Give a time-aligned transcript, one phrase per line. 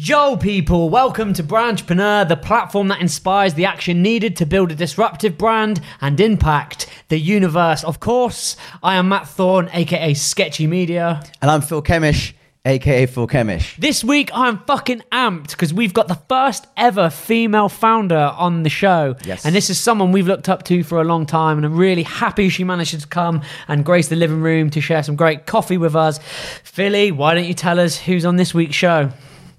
[0.00, 4.74] Yo, people, welcome to Brandtrepreneur, the platform that inspires the action needed to build a
[4.76, 7.82] disruptive brand and impact the universe.
[7.82, 11.20] Of course, I am Matt Thorne, aka Sketchy Media.
[11.42, 12.32] And I'm Phil Kemish,
[12.64, 13.76] aka Phil Kemish.
[13.76, 18.70] This week, I'm fucking amped because we've got the first ever female founder on the
[18.70, 19.16] show.
[19.24, 19.44] Yes.
[19.44, 22.04] And this is someone we've looked up to for a long time, and I'm really
[22.04, 25.76] happy she managed to come and grace the living room to share some great coffee
[25.76, 26.20] with us.
[26.62, 29.10] Philly, why don't you tell us who's on this week's show?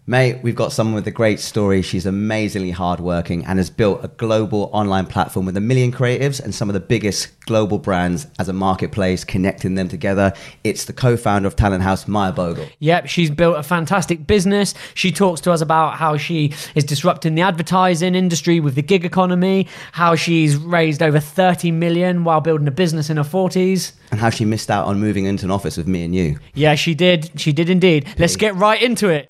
[0.10, 1.84] Mate, we've got someone with a great story.
[1.84, 6.56] She's amazingly hardworking and has built a global online platform with a million creatives and
[6.56, 10.34] some of the biggest global brands as a marketplace, connecting them together.
[10.64, 12.66] It's the co founder of Talenthouse, Maya Bogle.
[12.80, 14.74] Yep, she's built a fantastic business.
[14.96, 19.06] She talks to us about how she is disrupting the advertising industry with the gig
[19.06, 23.92] economy, how she's raised over 30 million while building a business in her 40s.
[24.10, 26.40] And how she missed out on moving into an office with me and you.
[26.56, 27.30] Yeah, she did.
[27.40, 28.08] She did indeed.
[28.18, 29.30] Let's get right into it.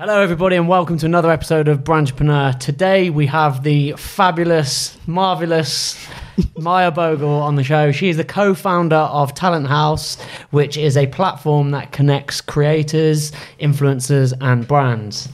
[0.00, 2.58] Hello, everybody, and welcome to another episode of Brandtrepreneur.
[2.58, 6.02] Today we have the fabulous, marvelous
[6.56, 7.92] Maya Bogle on the show.
[7.92, 10.18] She is the co founder of Talenthouse,
[10.52, 15.28] which is a platform that connects creators, influencers, and brands.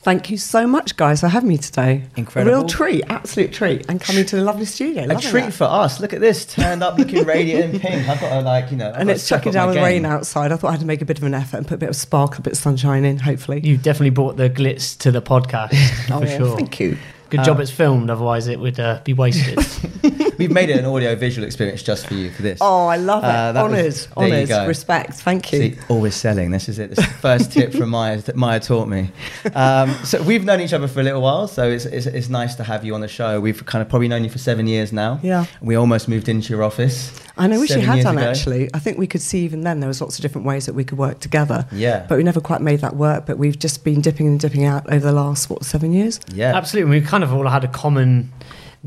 [0.00, 2.04] Thank you so much, guys, for having me today.
[2.16, 2.58] Incredible.
[2.58, 5.04] Real treat, absolute treat, and coming to the lovely studio.
[5.04, 5.50] A treat it.
[5.52, 6.00] for us.
[6.00, 8.08] Look at this, turned up looking radiant and pink.
[8.08, 8.90] I've got to, like, you know.
[8.90, 10.52] I've And it's to chucking down my with rain outside.
[10.52, 11.88] I thought I had to make a bit of an effort and put a bit
[11.88, 13.60] of sparkle, a bit of sunshine in, hopefully.
[13.62, 15.72] You've definitely brought the glitz to the podcast
[16.10, 16.56] oh, for oh, sure.
[16.56, 16.98] Thank you.
[17.32, 19.58] Good job it's filmed, otherwise it would uh, be wasted.
[20.38, 22.58] We've made it an audio visual experience just for you for this.
[22.60, 23.26] Oh, I love it.
[23.26, 25.14] Uh, Honours, there you honours, respect.
[25.14, 25.58] Thank you.
[25.58, 26.50] See, always selling.
[26.50, 26.90] This is it.
[26.90, 29.10] This is the first tip from Maya that Maya taught me.
[29.54, 32.54] Um, so we've known each other for a little while, so it's, it's, it's nice
[32.56, 33.40] to have you on the show.
[33.40, 35.20] We've kind of probably known you for seven years now.
[35.22, 35.46] Yeah.
[35.62, 37.18] We almost moved into your office.
[37.36, 38.28] I know, wish we seven had done ago.
[38.28, 38.68] actually.
[38.74, 40.84] I think we could see even then there was lots of different ways that we
[40.84, 41.66] could work together.
[41.72, 42.04] Yeah.
[42.08, 43.26] But we never quite made that work.
[43.26, 46.20] But we've just been dipping and dipping out over the last, what, seven years?
[46.32, 46.54] Yeah.
[46.54, 47.00] Absolutely.
[47.00, 48.32] We kind of all had a common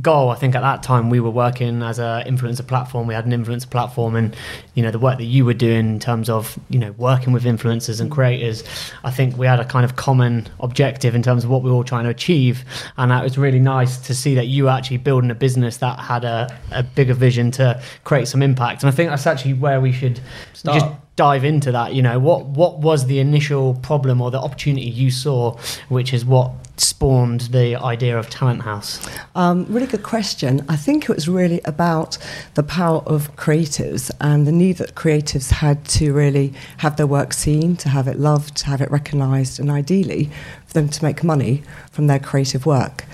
[0.01, 0.29] goal.
[0.29, 3.07] I think at that time we were working as a influencer platform.
[3.07, 4.35] We had an influencer platform, and
[4.73, 7.44] you know the work that you were doing in terms of you know working with
[7.44, 8.63] influencers and creators.
[9.03, 11.78] I think we had a kind of common objective in terms of what we were
[11.78, 12.66] all trying to achieve,
[12.97, 16.00] and that was really nice to see that you were actually building a business that
[16.00, 18.84] had a, a bigger vision to create some impact.
[18.84, 20.19] And I think that's actually where we should
[20.53, 20.79] Start.
[20.79, 21.94] just dive into that.
[21.94, 25.57] You know, what what was the initial problem or the opportunity you saw,
[25.88, 29.08] which is what spawned the idea of Talenthouse?
[29.36, 30.66] Um, really good question.
[30.68, 32.18] I think it was really about
[32.56, 37.34] the power of creatives and the need that creatives had to really have their work
[37.34, 40.30] seen, to have it loved, to have it recognised, and ideally
[40.68, 43.06] for them to make money from their creative work.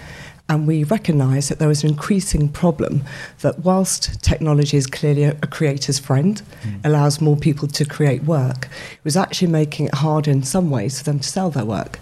[0.50, 3.04] And we recognised that there was an increasing problem
[3.40, 6.42] that whilst technology is clearly a, a creator's friend,
[6.84, 10.98] allows more people to create work, it was actually making it harder in some ways
[10.98, 12.00] for them to sell their work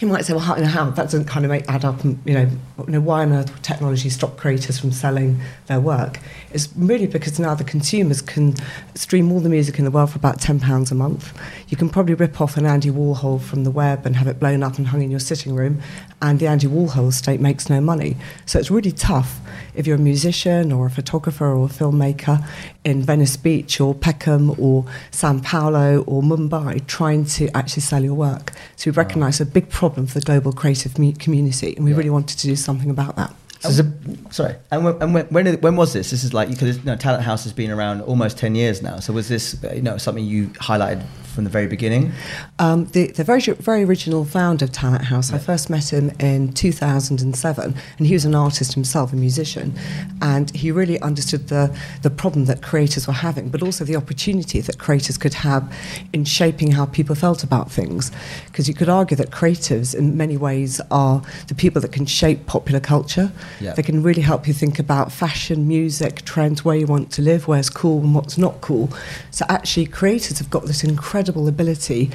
[0.00, 2.04] you might say, well, how, how that doesn't kind of make add up.
[2.04, 2.50] And, you know,
[2.86, 6.20] you know, why on earth would technology stop creators from selling their work?
[6.52, 8.54] It's really because now the consumers can
[8.94, 11.32] stream all the music in the world for about ten pounds a month.
[11.68, 14.62] You can probably rip off an Andy Warhol from the web and have it blown
[14.62, 15.80] up and hung in your sitting room,
[16.20, 18.16] and the Andy Warhol estate makes no money.
[18.44, 19.40] So it's really tough
[19.74, 22.46] if you're a musician or a photographer or a filmmaker
[22.86, 28.14] in Venice Beach or Peckham or Sao Paulo or Mumbai trying to actually sell your
[28.14, 28.52] work.
[28.76, 31.96] So we recognise a big problem for the global creative community, and we Yeah.
[31.98, 33.34] really wanted to do something about that.
[33.60, 36.10] So a- sorry, and when, and when, when, when was this?
[36.10, 39.00] This is like because you know, Talenthouse has been around almost ten years now.
[39.00, 41.02] So was this you know something you highlighted
[41.36, 42.12] from the very beginning?
[42.58, 47.74] Um, the, the very, very original founder of Talenthouse, I first met him in 2007,
[47.98, 49.74] and he was an artist himself, a musician,
[50.22, 54.62] and he really understood the, the problem that creators were having, but also the opportunity
[54.62, 55.70] that creators could have
[56.14, 58.10] in shaping how people felt about things.
[58.46, 62.46] Because you could argue that creatives, in many ways, are the people that can shape
[62.46, 63.30] popular culture.
[63.60, 63.74] Yeah.
[63.74, 67.46] They can really help you think about fashion, music, trends, where you want to live,
[67.46, 68.88] where's cool and what's not cool.
[69.30, 72.10] So actually, creators have got this incredible ability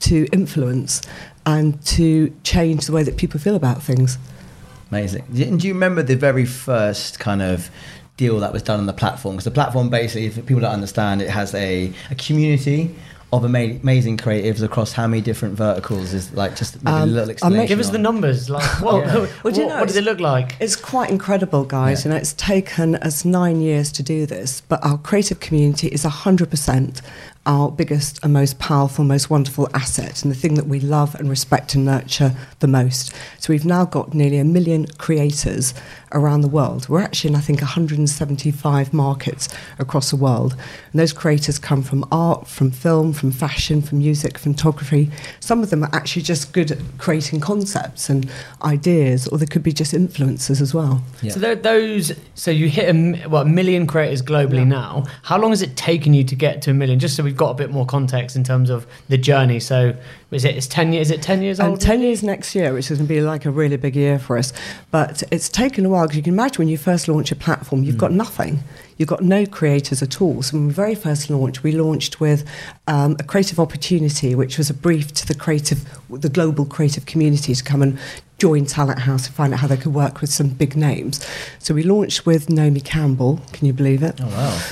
[0.00, 1.02] to influence
[1.46, 4.16] and to change the way that people feel about things.
[4.90, 5.24] Amazing.
[5.36, 7.68] And do you remember the very first kind of
[8.16, 9.34] deal that was done on the platform?
[9.36, 12.94] Because the platform basically, if people don't understand, it has a, a community
[13.32, 17.08] of ama- amazing creatives across how many different verticals is like just maybe a Um,
[17.08, 17.66] little I'll explanation.
[17.66, 18.02] Give us the on it.
[18.04, 18.48] numbers.
[18.48, 19.18] Like, what, Yeah.
[19.18, 20.54] what, Well, do you know, what does it look like?
[20.60, 22.04] It's quite incredible, guys.
[22.04, 22.10] Yeah.
[22.10, 26.04] You know, it's taken us nine years to do this, but our creative community is
[26.04, 27.00] 100%
[27.46, 31.28] our biggest and most powerful, most wonderful asset, and the thing that we love and
[31.28, 33.12] respect and nurture the most.
[33.38, 35.74] So we've now got nearly a million creators
[36.14, 36.88] around the world.
[36.88, 40.52] We're actually in, I think, 175 markets across the world.
[40.92, 45.10] And those creators come from art, from film, from fashion, from music, from photography.
[45.40, 48.30] Some of them are actually just good at creating concepts and
[48.62, 51.02] ideas, or they could be just influencers as well.
[51.22, 51.32] Yeah.
[51.32, 54.64] So those, so you hit a m- what a million creators globally Yeah.
[54.64, 55.04] now.
[55.22, 56.98] How long has it taken you to get to a million?
[56.98, 59.60] Just so we've got a bit more context in terms of the journey.
[59.60, 59.94] So
[60.34, 60.56] is it?
[60.56, 61.10] It's ten years.
[61.10, 61.80] Is it ten years And old?
[61.80, 64.36] 10 years next year, which is going to be like a really big year for
[64.36, 64.52] us.
[64.90, 67.84] But it's taken a while because you can imagine when you first launch a platform,
[67.84, 68.60] you've got nothing.
[68.96, 70.42] You've got no creators at all.
[70.42, 72.48] So when we very first launched, we launched with
[72.86, 77.54] um, a creative opportunity, which was a brief to the creative, the global creative community
[77.54, 77.98] to come and
[78.38, 81.26] join Talenthouse and find out how they could work with some big names.
[81.58, 83.40] So we launched with Naomi Campbell.
[83.52, 84.20] Can you believe it?
[84.20, 84.62] Oh wow.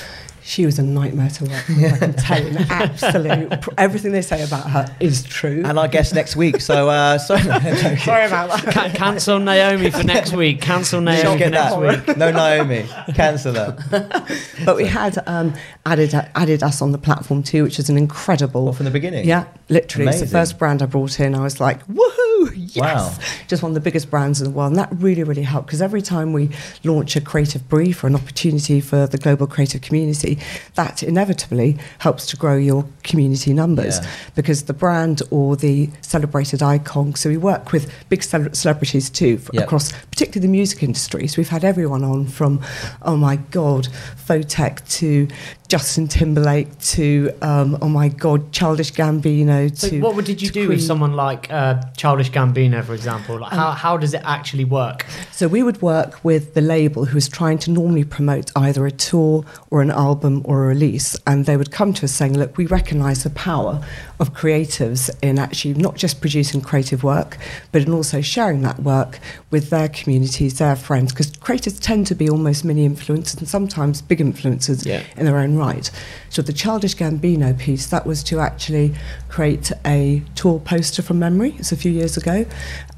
[0.53, 1.95] She was a nightmare to work with.
[1.95, 3.55] I can tell you, absolute.
[3.79, 5.63] Everything they say about her is true.
[5.65, 6.61] And our guest next week.
[6.61, 7.45] So uh, sorry.
[7.45, 8.75] no, Sorry about that.
[8.75, 10.61] Ca- cancel Naomi for next week.
[10.61, 12.07] Cancel Naomi for next that.
[12.07, 12.17] week.
[12.19, 12.87] No Naomi.
[13.15, 13.79] Cancel her.
[14.67, 15.55] But we had um,
[15.87, 18.65] added added us on the platform too, which is an incredible.
[18.65, 19.27] Well, from the beginning.
[19.27, 21.35] Yeah, literally, it's the first brand I brought in.
[21.35, 22.77] I was like, woohoo, yes!
[22.77, 23.15] Wow.
[23.49, 25.81] Just one of the biggest brands in the world, and that really, really helped because
[25.83, 26.51] every time we
[26.85, 30.39] launch a creative brief or an opportunity for the global creative community,
[30.75, 34.07] that inevitably helps to grow your community numbers Yeah.
[34.35, 37.15] because the brand or the celebrated icon.
[37.15, 39.65] So we work with big cele- celebrities too f- Yep.
[39.65, 41.27] across, particularly the music industry.
[41.27, 42.61] So we've had everyone on from,
[43.03, 43.89] oh my God,
[44.29, 45.29] Photech to
[45.69, 50.01] Justin Timberlake to, um, oh my God, Childish Gambino So to.
[50.01, 53.39] what did you do with someone like uh, Childish Gambino, for example?
[53.41, 55.07] Like Um, how, how does it actually work?
[55.33, 58.91] So we would work with the label who is trying to normally promote either a
[58.91, 62.57] tour or an album or a release, and they would come to us saying, "Look,
[62.57, 63.85] we recognise the power
[64.19, 67.37] of creatives in actually not just producing creative work,
[67.73, 69.19] but in also sharing that work
[69.51, 74.01] with their communities, their friends, because creators tend to be almost mini influencers and sometimes
[74.01, 75.03] big influencers Yeah.
[75.17, 75.91] in their own right."
[76.31, 78.95] So the Childish Gambino piece that was to actually
[79.29, 81.55] create a tour poster from memory.
[81.59, 82.47] It's a few years ago,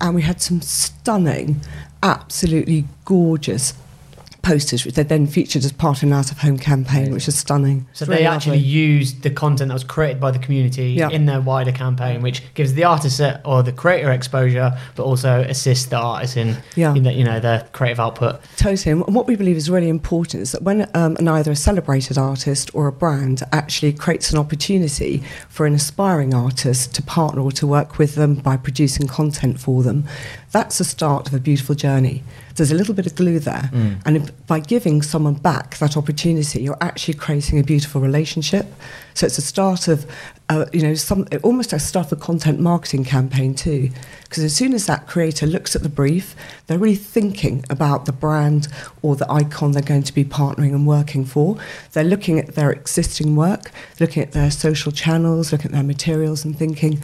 [0.00, 1.60] and we had some stunning
[2.02, 3.72] absolutely gorgeous
[4.44, 7.36] posters, which they then featured as part of an out of home campaign, which is
[7.36, 7.86] stunning.
[7.94, 8.68] So It's they really actually lovely.
[8.68, 11.08] used the content that was created by the community Yeah.
[11.08, 15.86] in their wider campaign, which gives the artist or the creator exposure, but also assists
[15.86, 16.94] the artist in, Yeah.
[16.94, 18.40] in the, you know their creative output.
[18.56, 18.92] Totally.
[18.92, 22.18] And what we believe is really important is that when um, an either a celebrated
[22.18, 27.52] artist or a brand actually creates an opportunity for an aspiring artist to partner or
[27.52, 30.04] to work with them by producing content for them,
[30.54, 32.22] that's the start of a beautiful journey.
[32.54, 33.70] There's a little bit of glue there.
[34.06, 38.66] And if, by giving someone back that opportunity, you're actually creating a beautiful relationship.
[39.14, 40.06] So it's a start of,
[40.48, 43.90] uh, you know, some almost a start of a content marketing campaign too.
[44.22, 46.36] Because as soon as that creator looks at the brief,
[46.68, 48.68] they're really thinking about the brand
[49.02, 51.56] or the icon they're going to be partnering and working for.
[51.94, 56.44] They're looking at their existing work, looking at their social channels, looking at their materials,
[56.44, 57.02] and thinking,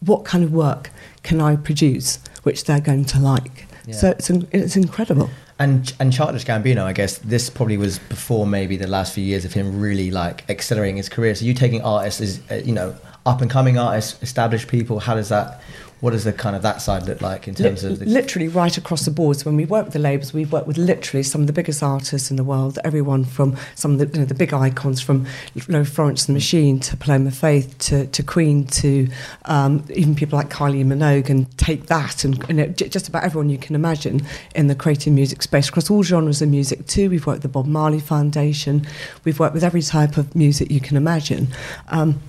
[0.00, 0.90] what kind of work
[1.22, 3.66] can I produce which they're going to like?
[3.86, 3.94] Yeah.
[3.94, 5.28] So it's, it's incredible.
[5.58, 9.44] And and Childish Gambino, I guess this probably was before maybe the last few years
[9.44, 11.34] of him really like accelerating his career.
[11.34, 14.98] So you taking artists as uh, you know up and coming artists, established people.
[14.98, 15.60] How does that?
[16.00, 18.48] What does the kind of that side look like in terms Li- of the, literally
[18.48, 19.36] right across the board.
[19.36, 21.82] So when we work with the labels, we've worked with literally some of the biggest
[21.82, 22.78] artists in the world.
[22.84, 25.26] Everyone from some of the, you know, the big icons, from
[25.68, 29.08] know, Florence and the Machine to Paloma Faith to, to Queen to
[29.46, 33.58] um, even people like Kylie Minogue, and take that and j- just about everyone you
[33.58, 34.22] can imagine
[34.54, 37.10] in the creative music space across all genres of music too.
[37.10, 38.86] We've worked with the Bob Marley Foundation.
[39.24, 41.48] We've worked with every type of music you can imagine.
[41.88, 42.20] Um,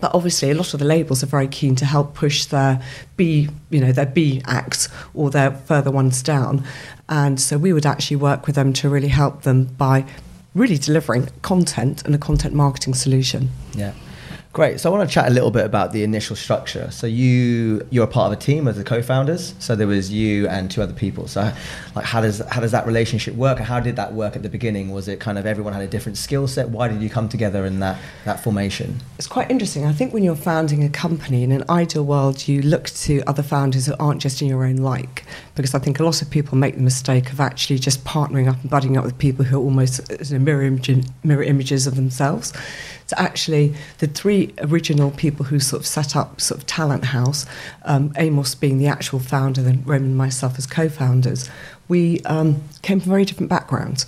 [0.00, 2.82] But obviously, a lot of the labels are very keen to help push their
[3.16, 6.64] B, you know, their B acts or their further ones down.
[7.08, 10.04] And so we would actually work with them to really help them by
[10.54, 13.50] really delivering content and a content marketing solution.
[13.74, 13.92] Yeah.
[14.56, 14.80] Great.
[14.80, 16.90] So I want to chat a little bit about the initial structure.
[16.90, 19.54] So you you're a part of a team as the co-founders.
[19.58, 21.28] So there was you and two other people.
[21.28, 21.52] So
[21.94, 23.58] like how does how does that relationship work?
[23.58, 24.92] How did that work at the beginning?
[24.92, 26.70] Was it kind of everyone had a different skill set?
[26.70, 29.02] Why did you come together in that that formation?
[29.18, 29.84] It's quite interesting.
[29.84, 33.42] I think when you're founding a company in an ideal world, you look to other
[33.42, 35.24] founders who aren't just in your own like.
[35.56, 38.60] Because I think a lot of people make the mistake of actually just partnering up
[38.60, 42.52] and budding up with people who are almost uh, mirror, image, mirror images of themselves.
[43.06, 47.46] So actually, the three original people who sort of set up sort of Talenthouse,
[47.84, 51.48] um, Amos being the actual founder, then Roman and myself as co-founders,
[51.88, 54.06] we um, came from very different backgrounds.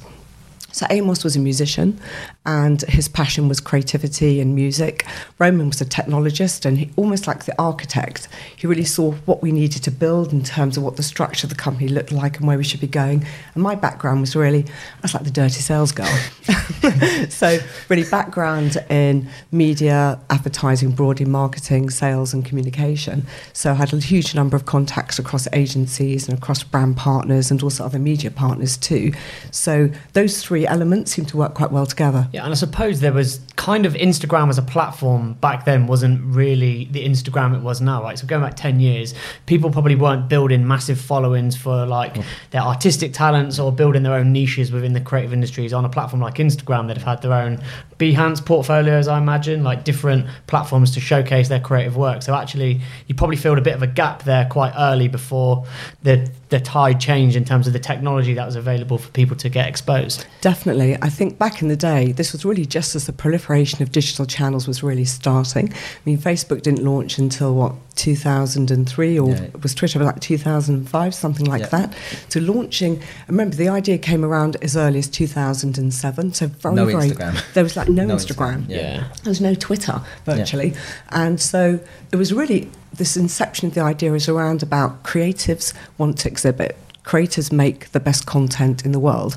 [0.78, 1.99] So Amos was a musician,
[2.47, 5.04] and his passion was creativity and music.
[5.40, 9.50] Roman was a technologist, and he, almost like the architect, he really saw what we
[9.50, 12.47] needed to build in terms of what the structure of the company looked like and
[12.47, 13.26] where we should be going.
[13.54, 16.06] And my background was really, I was like the dirty sales girl.
[17.28, 17.58] so
[17.88, 23.26] really background in media, advertising, broadly marketing, sales, and communication.
[23.52, 27.61] So I had a huge number of contacts across agencies and across brand partners and
[27.64, 29.11] also other media partners too.
[29.50, 32.29] So those three elements seem to work quite well together.
[32.33, 36.23] Yeah, and I suppose there was kind of Instagram as a platform back then wasn't
[36.25, 38.19] really the Instagram it was now, right?
[38.19, 39.15] So going back 10 years,
[39.47, 42.25] people probably weren't building massive followings for like mm.
[42.51, 46.23] their artistic talents or building their own niches within the creative industries on a platform
[46.23, 47.61] like Instagram that have had their own
[47.99, 52.23] Behance portfolios, I imagine, like different platforms to showcase their creative work.
[52.23, 55.67] So actually, you probably filled a bit of a gap there quite early before
[56.05, 59.49] the the tide changed in terms of the technology that was available for people to
[59.49, 60.25] get exposed.
[60.40, 63.93] Definitely, I think back in the day, this was really just as the proliferation of
[63.93, 65.73] digital channels was really starting.
[65.73, 69.49] I mean, Facebook didn't launch until what 2003 or yeah.
[69.62, 71.67] was Twitter like 2005, something like yeah.
[71.69, 71.95] that.
[72.28, 76.33] So launching, remember the idea came around as early as 2007.
[76.33, 77.52] So very, no very, Instagram.
[77.55, 78.64] there was like no, no Instagram.
[78.64, 78.69] Instagram.
[78.69, 79.09] Yeah.
[79.23, 80.71] There was no Twitter virtually.
[80.71, 80.81] Yeah.
[81.11, 81.81] And so
[82.12, 86.76] it was really this inception of the idea is around about creatives want to exhibit
[87.09, 89.35] creators make the best content in the world.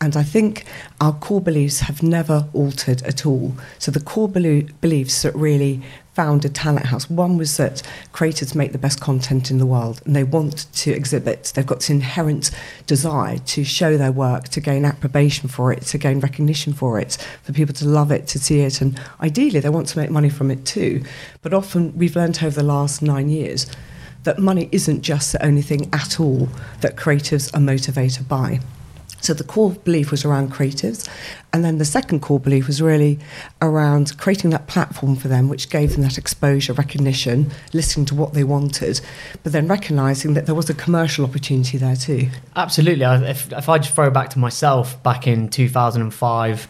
[0.00, 0.64] And I think
[1.00, 3.54] our core beliefs have never altered at all.
[3.78, 5.82] So the core beliefs that really
[6.14, 7.10] founded Talenthouse.
[7.10, 10.92] One was that creators make the best content in the world and they want to
[10.92, 11.52] exhibit.
[11.54, 12.50] They've got this inherent
[12.86, 17.16] desire to show their work, to gain approbation for it, to gain recognition for it,
[17.42, 18.80] for people to love it, to see it.
[18.80, 21.02] And ideally, they want to make money from it too.
[21.40, 23.66] But often, we've learned over the last nine years
[24.24, 26.48] that money isn't just the only thing at all
[26.80, 28.60] that creatives are motivated by.
[29.22, 31.08] So the core belief was around creatives.
[31.52, 33.18] And then the second core belief was really
[33.60, 38.34] around creating that platform for them, which gave them that exposure, recognition, listening to what
[38.34, 39.00] they wanted,
[39.42, 42.28] but then recognizing that there was a commercial opportunity there too.
[42.56, 43.04] Absolutely.
[43.04, 46.68] If, if I just throw back to myself back in 2005,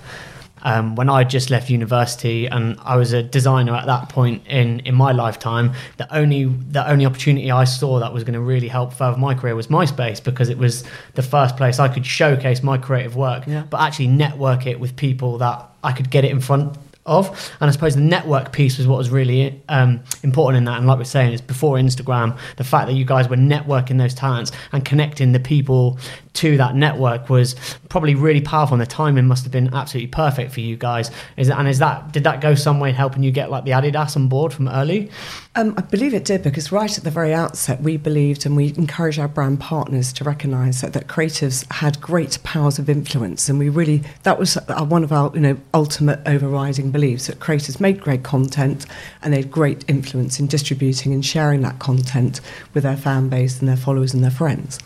[0.63, 4.81] um, when I just left university and I was a designer at that point in,
[4.81, 8.69] in my lifetime, the only the only opportunity I saw that was going to really
[8.69, 12.63] help further my career was MySpace because it was the first place I could showcase
[12.63, 13.65] my creative work, yeah.
[13.69, 17.53] but actually network it with people that I could get it in front of.
[17.61, 20.79] And I suppose the network piece was what was really um, important in that.
[20.79, 24.15] And like we're saying, it's before Instagram, the fact that you guys were networking those
[24.15, 25.99] talents and connecting the people
[26.35, 27.55] to that network was
[27.89, 28.75] probably really powerful.
[28.75, 31.11] And the timing must have been absolutely perfect for you guys.
[31.37, 33.65] Is that, and is that did that go some way in helping you get like
[33.65, 35.11] the Adidas on board from early?
[35.55, 38.69] Um, I believe it did because right at the very outset, we believed and we
[38.69, 43.59] encouraged our brand partners to recognise that, that creatives had great powers of influence, and
[43.59, 48.01] we really that was one of our you know ultimate overriding beliefs that creators made
[48.01, 48.87] great content
[49.21, 52.41] and they had great influence in distributing and sharing that content
[52.73, 54.79] with their fan base and their followers and their friends.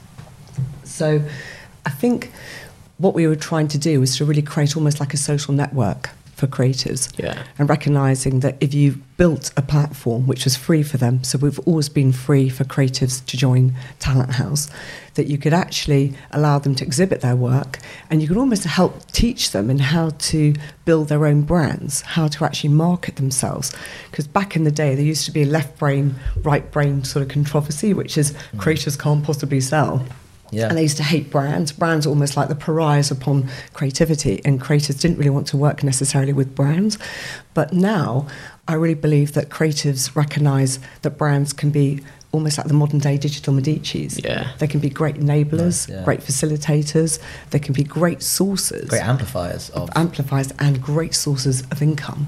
[0.82, 1.22] So,
[1.84, 2.32] I think
[2.98, 6.10] what we were trying to do was to really create almost like a social network
[6.36, 7.08] for creators.
[7.16, 7.42] Yeah.
[7.58, 11.58] And recognizing that if you built a platform which was free for them, so we've
[11.60, 14.70] always been free for creatives to join Talenthouse,
[15.14, 17.78] that you could actually allow them to exhibit their work
[18.10, 22.28] and you could almost help teach them in how to build their own brands, how
[22.28, 23.74] to actually market themselves.
[24.10, 27.22] Because back in the day, there used to be a left brain, right brain sort
[27.22, 28.60] of controversy, which is mm.
[28.60, 30.04] creators can't possibly sell.
[30.50, 30.68] Yeah.
[30.68, 31.72] And they used to hate brands.
[31.72, 35.82] Brands are almost like the pariahs upon creativity, and creators didn't really want to work
[35.82, 36.98] necessarily with brands.
[37.54, 38.26] But now,
[38.68, 42.00] I really believe that creatives recognize that brands can be
[42.32, 44.22] almost like the modern day digital Medicis.
[44.22, 44.52] Yeah.
[44.58, 46.04] They can be great enablers, yeah.
[46.04, 47.18] great facilitators,
[47.50, 48.90] they can be great sources.
[48.90, 49.88] Great amplifiers of.
[49.96, 52.26] Amplifiers and great sources of income.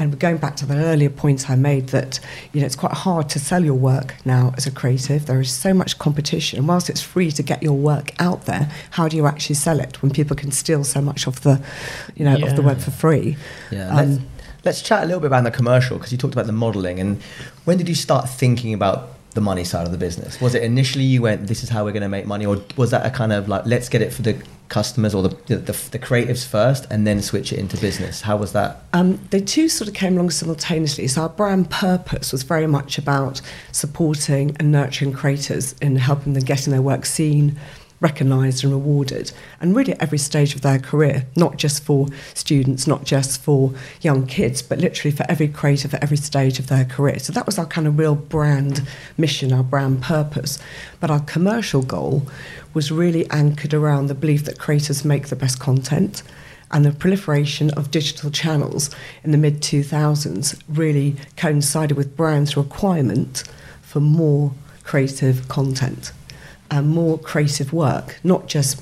[0.00, 2.18] And going back to the earlier point I made that
[2.52, 5.26] you know it's quite hard to sell your work now as a creative.
[5.26, 8.70] There is so much competition, and whilst it's free to get your work out there,
[8.92, 11.62] how do you actually sell it when people can steal so much of the
[12.16, 13.36] you know of the web for free?
[13.70, 13.90] Yeah.
[13.90, 14.22] Um, let's,
[14.64, 17.22] let's chat a little bit about the commercial because you talked about the modeling and
[17.64, 20.40] when did you start thinking about the money side of the business?
[20.40, 22.90] Was it initially you went, this is how we're going to make money, or was
[22.90, 25.98] that a kind of like, let's get it for the customers or the, the, the,
[25.98, 28.22] creatives first and then switch it into business?
[28.22, 28.82] How was that?
[28.94, 31.06] Um, the two sort of came along simultaneously.
[31.08, 36.44] So our brand purpose was very much about supporting and nurturing creators in helping them
[36.44, 37.58] getting their work seen,
[38.00, 42.86] recognised and rewarded, and really at every stage of their career, not just for students,
[42.86, 46.84] not just for young kids, but literally for every creative at every stage of their
[46.84, 47.18] career.
[47.18, 48.86] So that was our kind of real brand
[49.18, 50.58] mission, our brand purpose.
[50.98, 52.26] But our commercial goal
[52.72, 56.22] was really anchored around the belief that creators make the best content
[56.72, 58.90] and the proliferation of digital channels
[59.24, 63.44] in the mid 2000s really coincided with brands' requirement
[63.82, 64.52] for more
[64.84, 66.12] creative content
[66.70, 68.80] and more creative work, not just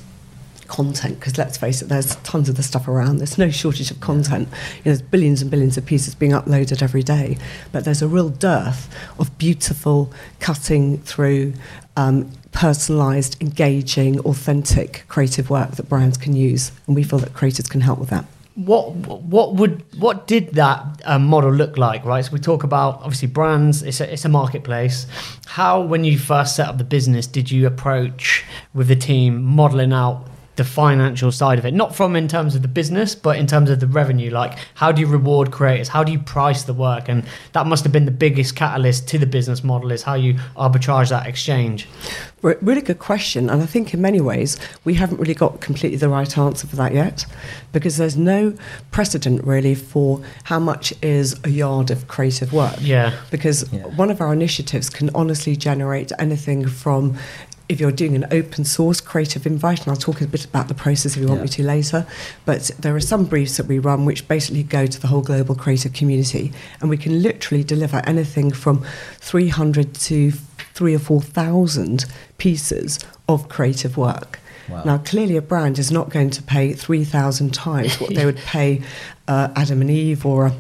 [0.69, 3.19] content, because let's face it, there's tons of the stuff around.
[3.19, 4.49] There's no shortage of content.
[4.49, 7.39] You know, there's billions and billions of pieces being uploaded every day,
[7.73, 11.55] but there's a real dearth of beautiful, cutting through,
[11.97, 17.67] um, personalised, engaging, authentic creative work that brands can use, and we feel that creators
[17.67, 18.27] can help with that.
[18.59, 22.25] What what would what did that um, model look like right?
[22.25, 23.85] So we talk about obviously brands.
[23.85, 25.07] It's a, it's a marketplace.
[25.47, 29.93] How when you first set up the business did you approach with the team modeling
[29.93, 30.27] out
[30.59, 31.73] the financial side of it.
[31.73, 34.31] Not from in terms of the business but in terms of the revenue.
[34.31, 35.89] Like how do you reward creators?
[35.89, 37.09] How do you price the work?
[37.09, 37.25] And
[37.55, 41.09] that must have been the biggest catalyst to the business model is how you arbitrage
[41.09, 41.89] that exchange.
[42.43, 46.09] Really good question, and I think in many ways we haven't really got completely the
[46.09, 47.27] right answer for that yet,
[47.73, 48.55] because there's no
[48.93, 52.77] precedent really for how much is a yard of creative work.
[52.81, 53.13] yeah.
[53.33, 53.87] Because Yeah.
[53.97, 57.17] one of our initiatives can honestly generate anything from
[57.69, 60.75] if you're doing an open source creative invite, and I'll talk a bit about the
[60.75, 61.45] process if you want Yeah.
[61.45, 62.07] me to later,
[62.47, 65.55] but there are some briefs that we run which basically go to the whole global
[65.55, 68.85] creative community, and we can literally deliver anything from
[69.21, 70.33] 300 to
[70.75, 72.05] three or 4,000
[72.39, 74.41] pieces of creative work.
[74.69, 74.83] Wow.
[74.85, 78.83] Now, clearly, a brand is not going to pay 3,000 times what they would pay
[79.27, 80.53] uh, Adam and Eve or a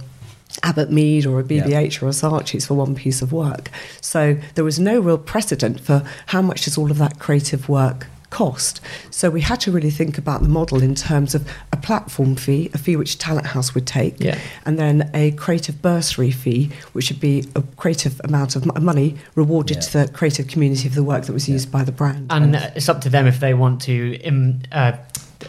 [0.62, 3.71] Abbott Mead or a BBH or a Saatchi's for one piece of work.
[4.01, 8.07] So there was no real precedent for how much does all of that creative work
[8.31, 8.79] cost.
[9.11, 12.71] So we had to really think about the model in terms of a platform fee,
[12.75, 14.38] a fee which Talenthouse would take, Yeah.
[14.66, 19.79] and then a creative bursary fee, which would be a creative amount of money rewarded
[19.79, 19.83] Yeah.
[19.83, 22.27] to the creative community of the work that was used by the brand.
[22.31, 24.92] and uh, it's up to them if they want to im uh,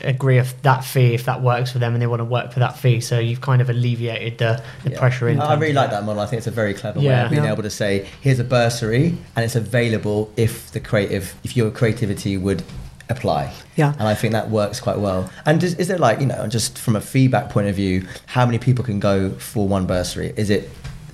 [0.02, 2.60] agree of that fee if that works for them and they want to work for
[2.60, 5.00] that fee so you've kind of alleviated the, the Yeah.
[5.00, 6.02] pressure in I really like that.
[6.02, 6.22] that model.
[6.22, 7.52] I think it's a very clever way of being Yeah.
[7.52, 12.38] able to say, here's a bursary and it's available if the creative, if your creativity
[12.38, 12.62] would
[13.10, 13.52] apply.
[13.76, 13.94] Yeah.
[13.98, 15.32] And I think that works quite well.
[15.48, 18.46] And is, is there like, you know, just from a feedback point of view, how
[18.46, 20.34] many people can go for one bursary?
[20.38, 20.70] Is it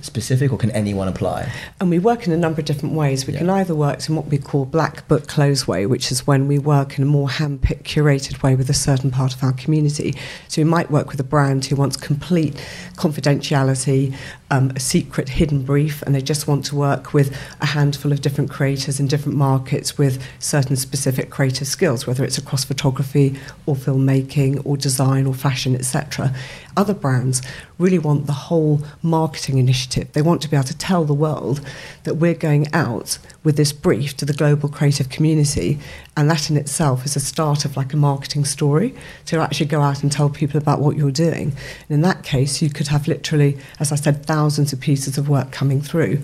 [0.06, 1.52] specific or can anyone apply?
[1.80, 3.26] And we work in a number of different ways.
[3.26, 3.40] We Yeah.
[3.40, 6.58] can either work in what we call black book close way, which is when we
[6.58, 10.14] work in a more hand-picked, curated way with a certain part of our community.
[10.48, 12.54] So we might work with a brand who wants complete
[12.96, 14.14] confidentiality,
[14.50, 18.20] um, a secret hidden brief, and they just want to work with a handful of
[18.20, 23.34] different creators in different markets with certain specific creative skills, whether it's across photography
[23.66, 26.32] or filmmaking or design or fashion, etc.
[26.76, 27.40] Other brands
[27.78, 30.12] really want the whole marketing initiative.
[30.12, 31.60] They want to be able to tell the world
[32.04, 35.78] that we're going out with this brief to the global creative community,
[36.16, 39.80] and that in itself is a start of like a marketing story to actually go
[39.80, 41.52] out and tell people about what you're doing.
[41.88, 45.28] And in that case, you could have literally, as I said, thousands of pieces of
[45.28, 46.22] work coming through.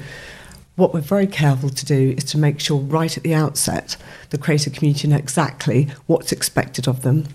[0.77, 3.97] What we're very careful to do is to make sure right at the outset
[4.31, 7.27] the creative community know exactly what's expected of them,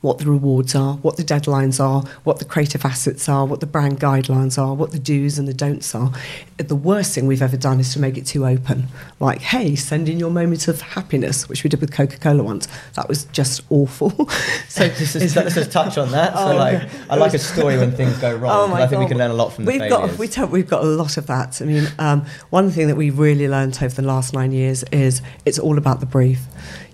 [0.00, 3.66] what the rewards are, what the deadlines are, what the creative assets are, what the
[3.66, 6.12] brand guidelines are, what the do's and the don'ts are.
[6.56, 8.86] The worst thing we've ever done is to make it too open.
[9.18, 12.68] Like, hey, send in your moment of happiness, which we did with Coca Cola once.
[12.94, 14.10] That was just awful.
[14.68, 16.34] so Let's just, let's just touch on that.
[16.34, 16.88] So Oh, like.
[17.10, 18.70] I like a story when things go wrong.
[18.70, 20.82] Oh I think we can learn a lot from the we've got we we've got
[20.82, 21.60] a lot of that.
[21.60, 25.22] I mean, um, one thing that we've really learned over the last nine years is
[25.44, 26.40] it's all about the brief.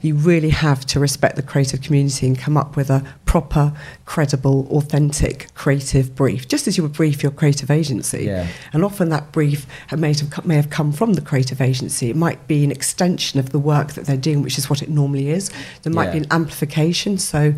[0.04, 3.72] You really have to respect the creative community and come up with a proper,
[4.04, 8.26] credible, authentic, creative brief, just as you would brief your creative agency.
[8.26, 8.46] Yeah.
[8.74, 12.10] And often that brief may have, may have come from the creative agency.
[12.10, 14.90] It might be an extension of the work that they're doing, which is what it
[14.90, 15.50] normally is.
[15.82, 17.16] There might be an amplification.
[17.16, 17.54] So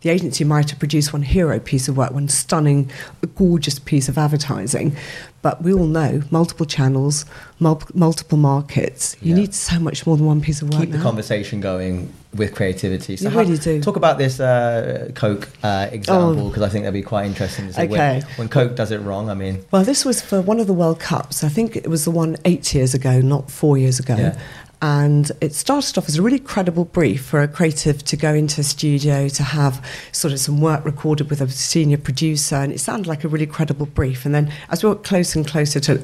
[0.00, 2.90] the agency might have produced one hero piece of work, one stunning,
[3.34, 4.96] gorgeous piece of advertising.
[5.42, 7.24] But we all know multiple channels,
[7.58, 9.16] mul- multiple markets.
[9.22, 9.40] You Yeah.
[9.40, 10.80] need so much more than one piece of work.
[10.82, 11.02] keep the now.
[11.02, 13.14] conversation going with creativity.
[13.14, 13.80] You really do.
[13.80, 16.48] Talk about this uh, Coke uh, example Oh.
[16.48, 17.68] because I think that'd be quite interesting.
[17.68, 18.22] To see when, Okay.
[18.36, 21.00] when Coke does it wrong, I mean, Well, this was for one of the World
[21.00, 21.42] Cups.
[21.42, 24.16] I think it was the one eight years ago, not four years ago.
[24.16, 24.36] Yeah.
[24.82, 28.62] And it started off as a really credible brief for a creative to go into
[28.62, 32.56] a studio to have sort of some work recorded with a senior producer.
[32.56, 34.24] And it sounded like a really credible brief.
[34.24, 36.02] And then as we got closer and closer to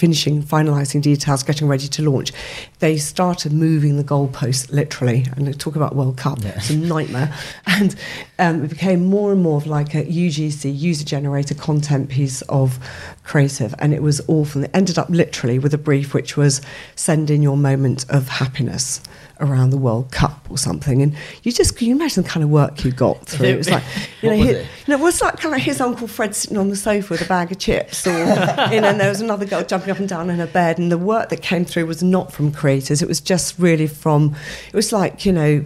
[0.00, 2.32] finishing, finalising details, getting ready to launch,
[2.78, 5.26] they started moving the goalposts literally.
[5.36, 6.54] And talk about World Cup, Yeah.
[6.56, 7.30] it's a nightmare.
[7.66, 7.94] And
[8.38, 12.78] um, it became more and more of like a UGC, user generated content piece of
[13.24, 13.74] creative.
[13.78, 14.64] And it was awful.
[14.64, 16.62] It ended up literally with a brief which was
[16.96, 19.02] send in your moment of happiness
[19.40, 21.02] around the World Cup or something.
[21.02, 23.46] And you just, can you imagine the kind of work you got through?
[23.46, 23.82] It was like,
[24.22, 24.66] you know, was he- it?
[24.86, 27.26] you know, was like kind of his Uncle Fred sitting on the sofa with a
[27.26, 30.30] bag of chips, or you know, and there was another girl jumping up and down
[30.30, 33.20] in her bed, and the work that came through was not from creators; it was
[33.20, 34.34] just really from,
[34.68, 35.64] it was like you know,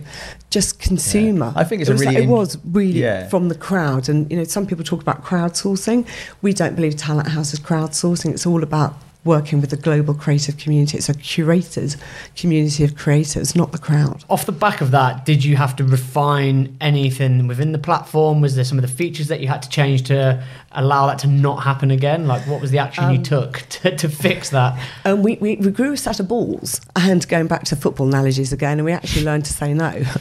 [0.50, 1.52] just consumer.
[1.56, 2.14] I think it's it a was really.
[2.16, 3.28] Like, it was really Yeah.
[3.28, 6.06] from the crowd, and you know, some people talk about crowdsourcing.
[6.42, 8.30] We don't believe Talenthouse is crowdsourcing.
[8.32, 10.98] It's all about working with the global creative community.
[10.98, 11.96] It's a curated
[12.36, 14.24] community of creators, not the crowd.
[14.28, 18.40] Off the back of that, did you have to refine anything within the platform?
[18.40, 21.26] Was there some of the features that you had to change to allow that to
[21.26, 22.26] not happen again?
[22.26, 24.78] Like, what was the action you took to, to fix that?
[25.04, 28.52] Um, we, we, we grew a set of balls, and going back to football analogies
[28.52, 30.02] again, and we actually learned to say no.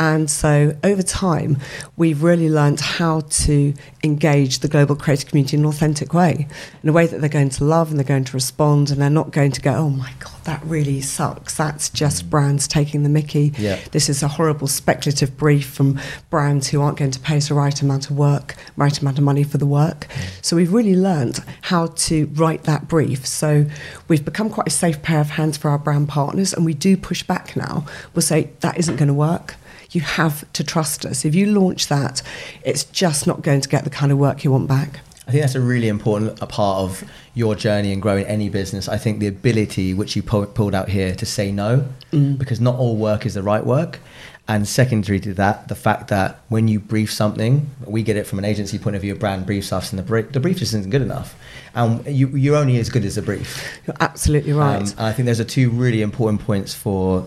[0.00, 1.56] And so over time,
[1.96, 6.48] we've really learned how to engage the global creative community in an authentic way,
[6.82, 9.08] in a way that they're going to love and they're going to respond, and they're
[9.08, 11.56] not going to go, oh my God, that really sucks.
[11.56, 13.52] That's just brands taking the mickey.
[13.56, 13.78] Yeah.
[13.92, 17.54] This is a horrible speculative brief from brands who aren't going to pay us the
[17.54, 19.93] right amount of work, right amount of money for the work.
[20.42, 23.26] So we've really learned how to write that brief.
[23.26, 23.66] So
[24.08, 26.96] we've become quite a safe pair of hands for our brand partners, and we do
[26.96, 27.86] push back now.
[28.14, 29.56] We'll say that isn't going to work.
[29.90, 31.24] You have to trust us.
[31.24, 32.22] If you launch that,
[32.64, 35.00] it's just not going to get the kind of work you want back.
[35.26, 37.02] I think that's a really important a part of
[37.32, 38.88] your journey and growing any business.
[38.88, 42.36] I think the ability, which you pu- pulled out here, to say no, mm.
[42.36, 44.00] because not all work is the right work.
[44.46, 48.38] And secondary to that, the fact that when you brief something, we get it from
[48.38, 50.74] an agency point of view, a brand briefs us, and the brief, the brief just
[50.74, 51.34] isn't good enough.
[51.74, 53.80] And you, you're only as good as the brief.
[53.86, 54.82] You're absolutely right.
[54.82, 57.26] Um, I think those are two really important points for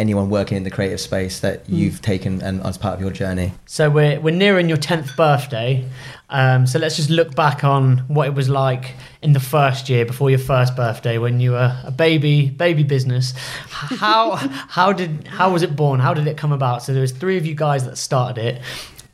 [0.00, 3.52] anyone working in the creative space that you've taken and as part of your journey.
[3.66, 5.84] So we're we're nearing your tenth birthday.
[6.30, 10.06] Um, so let's just look back on what it was like in the first year
[10.06, 13.34] before your first birthday when you were a baby baby business.
[13.68, 14.36] How
[14.76, 16.00] how did how was it born?
[16.00, 16.82] How did it come about?
[16.82, 18.62] So there was three of you guys that started it.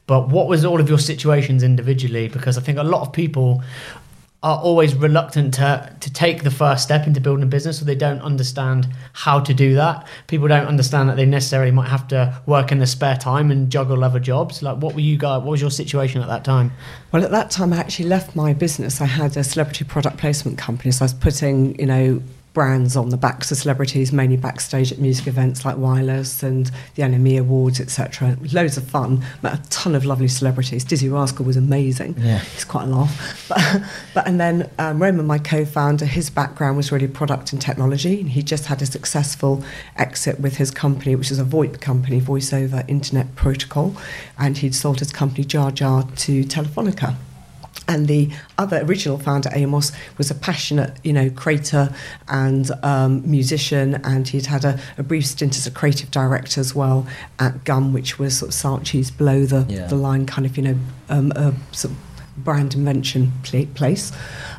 [0.07, 2.29] But what was all of your situations individually?
[2.29, 3.65] Because I think a lot of people
[4.47, 7.97] are always reluctant to to take the first step into building a business, or they
[7.97, 10.07] don't understand how to do that.
[10.29, 13.73] People don't understand that they necessarily might have to work in their spare time and
[13.73, 14.63] juggle other jobs.
[14.63, 15.39] Like, what were you guys?
[15.43, 16.71] What was your situation at that time?
[17.11, 19.01] Well, at that time, I actually left my business.
[19.01, 22.23] I had a celebrity product placement company, so I was putting, you know,
[22.57, 27.03] brands on the backs of celebrities, mainly backstage at music events like Wireless and the
[27.03, 28.35] NME Awards, etc.
[28.51, 29.23] Loads of fun.
[29.43, 30.83] Met a ton of lovely celebrities.
[30.83, 32.15] Dizzee Rascal was amazing.
[32.17, 32.39] Yeah.
[32.39, 33.47] He's quite a laugh.
[33.47, 33.83] But,
[34.15, 38.23] but and then um, Roman, my co-founder, his background was really product and technology.
[38.23, 39.63] And he just had a successful
[39.97, 43.95] exit with his company, which is a VoIP company, Voice over Internet Protocol,
[44.39, 47.17] and he'd sold his company Jajah to Telefonica.
[47.89, 51.95] And the other original founder, Amos, was a passionate, you know, creator
[52.29, 56.75] and um, musician, and he'd had a, a brief stint as a creative director as
[56.75, 57.07] well
[57.39, 59.87] at Gum, which was sort of Saatchi's below the, Yeah.
[59.87, 60.77] the line kind of, you know,
[61.09, 61.99] um, a sort of
[62.45, 63.33] brand invention
[63.75, 64.13] place.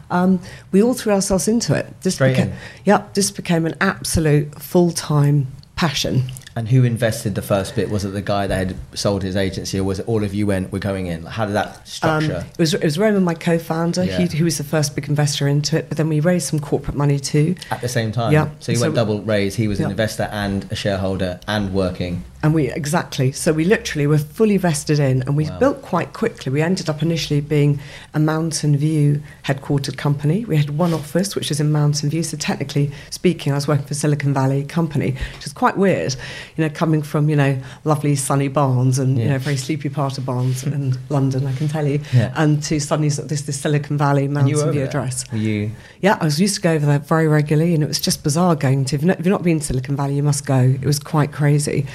[0.10, 0.40] Um,
[0.72, 1.86] we all threw ourselves into it.
[2.02, 2.56] This Straight became, in.
[2.86, 6.24] Yep, this became an absolute full time passion.
[6.58, 7.92] And who invested the first bit?
[7.92, 10.48] Was it the guy that had sold his agency, or was it all of you
[10.48, 11.22] went, we're going in?
[11.22, 12.46] How did that Um, structure?
[12.52, 14.04] it was it was Roman, my co-founder.
[14.06, 14.18] Yeah.
[14.18, 15.88] He, he was the first big investor into it.
[15.88, 17.54] But then we raised some corporate money too.
[17.70, 18.34] At the same time?
[18.34, 18.50] yeah.
[18.60, 19.54] So you So went double raise.
[19.54, 22.24] He was an investor and a shareholder and working.
[22.44, 25.60] And we exactly so we literally were fully vested in, and we Wow.
[25.60, 26.52] built quite quickly.
[26.52, 27.80] We ended up initially being
[28.16, 30.46] a Mountain View headquartered company.
[30.46, 32.24] We had one office, which was in Mountain View.
[32.24, 36.16] So technically speaking, I was working for Silicon Valley company, which is quite weird
[36.56, 40.18] you know, coming from, you know, lovely sunny Barnes and, you know, very sleepy part
[40.18, 42.34] of Barnes in London, I can tell you, Yeah.
[42.36, 45.30] and to suddenly sort of this, this Silicon Valley And Mountain View address.
[45.32, 45.72] Were you?
[46.02, 48.56] Yeah, I was used to go over there very regularly, and it was just bizarre
[48.56, 48.96] going to.
[48.96, 50.60] If you've not, if you've not been to Silicon Valley, you must go.
[50.60, 51.86] It was quite crazy,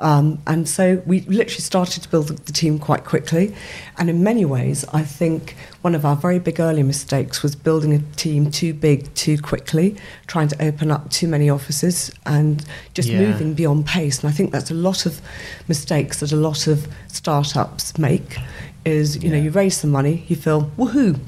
[0.00, 3.54] um, and so we literally started to build the team quite quickly.
[3.96, 7.92] And in many ways, I think one of our very big early mistakes was building
[7.94, 13.08] a team too big too quickly, trying to open up too many offices, and just
[13.08, 13.20] Yeah.
[13.20, 14.20] moving beyond pace.
[14.20, 15.20] And I think that's a lot of
[15.68, 18.38] mistakes that a lot of startups make.
[18.84, 21.18] Is you know you raise some money, you feel woohoo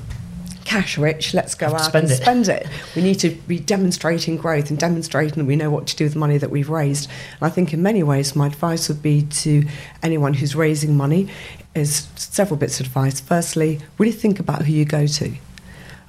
[0.66, 2.22] cash rich, let's go out Spend and it.
[2.22, 2.66] spend it.
[2.96, 6.14] We need to be demonstrating growth and demonstrating that we know what to do with
[6.14, 7.08] the money that we've raised.
[7.40, 9.64] And I think in many ways, my advice would be to
[10.02, 11.28] anyone who's raising money
[11.74, 13.20] is several bits of advice.
[13.20, 15.32] Firstly, really think about who you go to.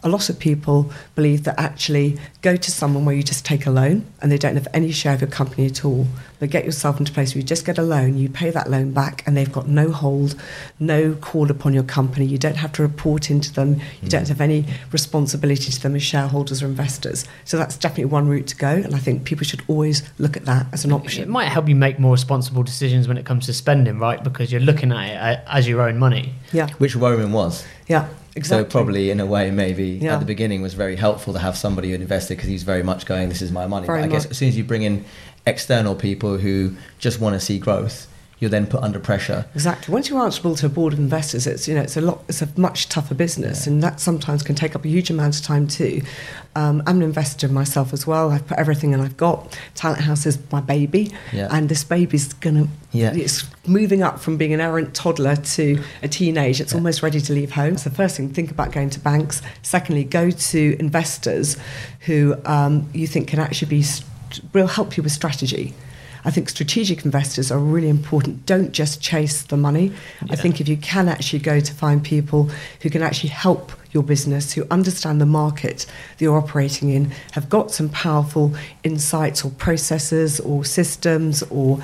[0.07, 3.69] A lot of people believe that actually go to someone where you just take a
[3.69, 6.07] loan and they don't have any share of your company at all.
[6.39, 8.69] But get yourself into a place where you just get a loan, you pay that
[8.69, 10.35] loan back, and they've got no hold,
[10.79, 12.25] no call upon your company.
[12.25, 13.81] You don't have to report into them.
[14.01, 17.25] You don't have any responsibility to them as shareholders or investors.
[17.43, 18.69] So that's definitely one route to go.
[18.69, 21.23] And I think people should always look at that as an option.
[21.23, 24.23] It might help you make more responsible decisions when it comes to spending, right?
[24.23, 26.33] Because you're looking at it uh, as your own money.
[26.53, 27.65] Yeah, Which Roman was.
[27.87, 28.63] yeah, exactly.
[28.65, 30.13] So probably in a way, maybe Yeah.
[30.13, 33.05] at the beginning was very helpful to have somebody who invested because he's very much
[33.05, 35.03] going, "This is my money." I guess as soon as you bring in
[35.45, 38.07] external people who just want to see growth,
[38.39, 39.45] you're then put under pressure.
[39.55, 39.91] Exactly.
[39.91, 42.23] Once you're answerable to a board of investors, it's you know it's a lot.
[42.29, 45.41] It's a much tougher business, and that sometimes can take up a huge amount of
[45.43, 46.01] time too.
[46.55, 48.31] Um, I'm an investor myself as well.
[48.31, 49.57] I've put everything in I've got.
[49.75, 51.47] Talenthouse is my baby, Yeah.
[51.51, 52.67] and this baby's gonna.
[52.91, 53.13] Yeah.
[53.13, 56.61] It's moving up from being an errant toddler to a teenage.
[56.61, 57.77] It's almost ready to leave home.
[57.77, 59.41] So first thing, think about going to banks.
[59.61, 61.57] Secondly, go to investors
[62.01, 63.85] who um, you think can actually be
[64.53, 65.73] will help you with strategy.
[66.27, 68.45] I think strategic investors are really important.
[68.45, 69.93] Don't just chase the money.
[70.29, 74.03] I think if you can actually go to find people who can actually help your
[74.03, 79.51] business, who understand the market that you're operating in, have got some powerful insights or
[79.51, 81.81] processes or systems or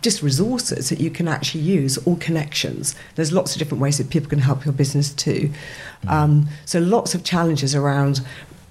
[0.00, 2.94] just resources that you can actually use or connections.
[3.16, 5.52] There's lots of different ways that people can help your business too.
[6.08, 8.22] Um, so lots of challenges around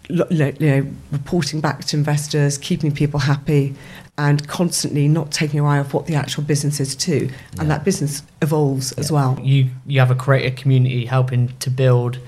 [0.10, 3.76] lo- you know, you know, reporting back to investors, keeping people happy,
[4.18, 7.30] and constantly not taking your eye off what the actual business is too.
[7.60, 9.38] And that business evolves as well.
[9.42, 12.20] You you have a creator community helping to build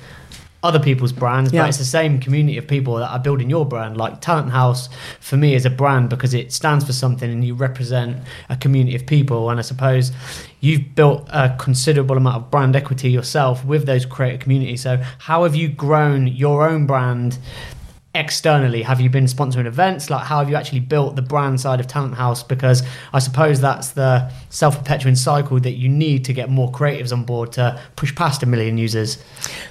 [0.64, 1.62] other people's brands, Yeah.
[1.62, 3.96] but it's the same community of people that are building your brand.
[3.96, 8.18] Like Talenthouse for me is a brand because it stands for something and you represent
[8.50, 9.50] a community of people.
[9.50, 10.12] And I suppose
[10.60, 14.82] you've built a considerable amount of brand equity yourself with those creator communities.
[14.82, 17.38] So how have you grown your own brand?
[18.18, 21.80] Externally have you been sponsoring events like how have you actually built the brand side
[21.80, 22.82] of Talenthouse because
[23.14, 27.52] i suppose that's the self-perpetuating cycle that you need to get more creatives on board
[27.52, 29.18] to push past a million users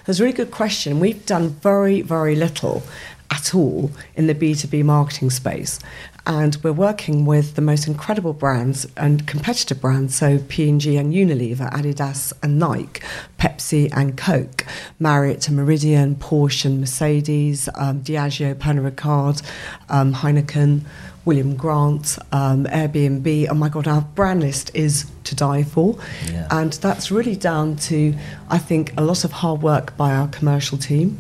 [0.05, 1.01] That's a really good question.
[1.01, 2.83] We've done very, very little
[3.31, 5.81] at all in the B2B marketing space.
[6.27, 11.71] And we're working with the most incredible brands and competitor brands, so P&G and Unilever,
[11.73, 13.01] Adidas and Nike,
[13.39, 14.67] Pepsi and Coke,
[14.99, 19.43] Marriott and Meridian, Porsche and Mercedes, um, Diageo, Pernod Ricard,
[19.89, 20.81] um, Heineken,
[21.25, 23.47] William Grant, um, Airbnb.
[23.49, 25.97] Oh my God, our brand list is to die for.
[26.31, 26.49] Yeah.
[26.51, 28.15] And that's really down to,
[28.49, 31.19] I think, a lot of hard work by our commercial team.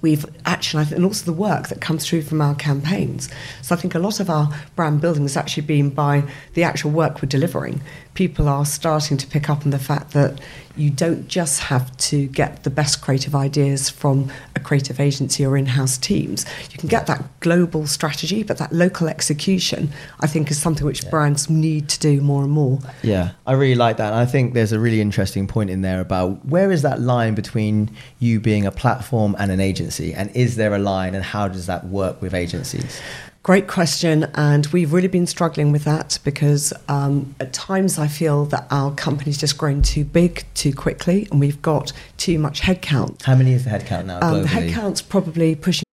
[0.00, 3.28] We've actually, and also the work that comes through from our campaigns.
[3.62, 6.90] So I think a lot of our brand building has actually been by the actual
[6.90, 7.82] work we're delivering.
[8.14, 10.40] People are starting to pick up on the fact that
[10.78, 15.56] you don't just have to get the best creative ideas from a creative agency or
[15.56, 16.46] in house teams.
[16.70, 21.08] You can get that global strategy, but that local execution, I think, is something which
[21.10, 22.78] brands need to do more and more.
[23.02, 24.12] Yeah, I really like that.
[24.12, 27.34] And I think there's a really interesting point in there about where is that line
[27.34, 30.14] between you being a platform and an agency?
[30.14, 33.00] And is there a line and how does that work with agencies?
[33.42, 38.44] Great question, and we've really been struggling with that because um, at times I feel
[38.46, 43.22] that our company's just grown too big too quickly, and we've got too much headcount.
[43.22, 45.84] How many is the headcount now Um, the headcount's probably pushing.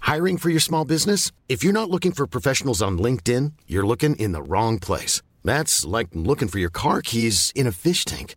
[0.00, 1.32] Hiring for your small business?
[1.48, 5.22] If you're not looking for professionals on LinkedIn, you're looking in the wrong place.
[5.44, 8.36] That's like looking for your car keys in a fish tank.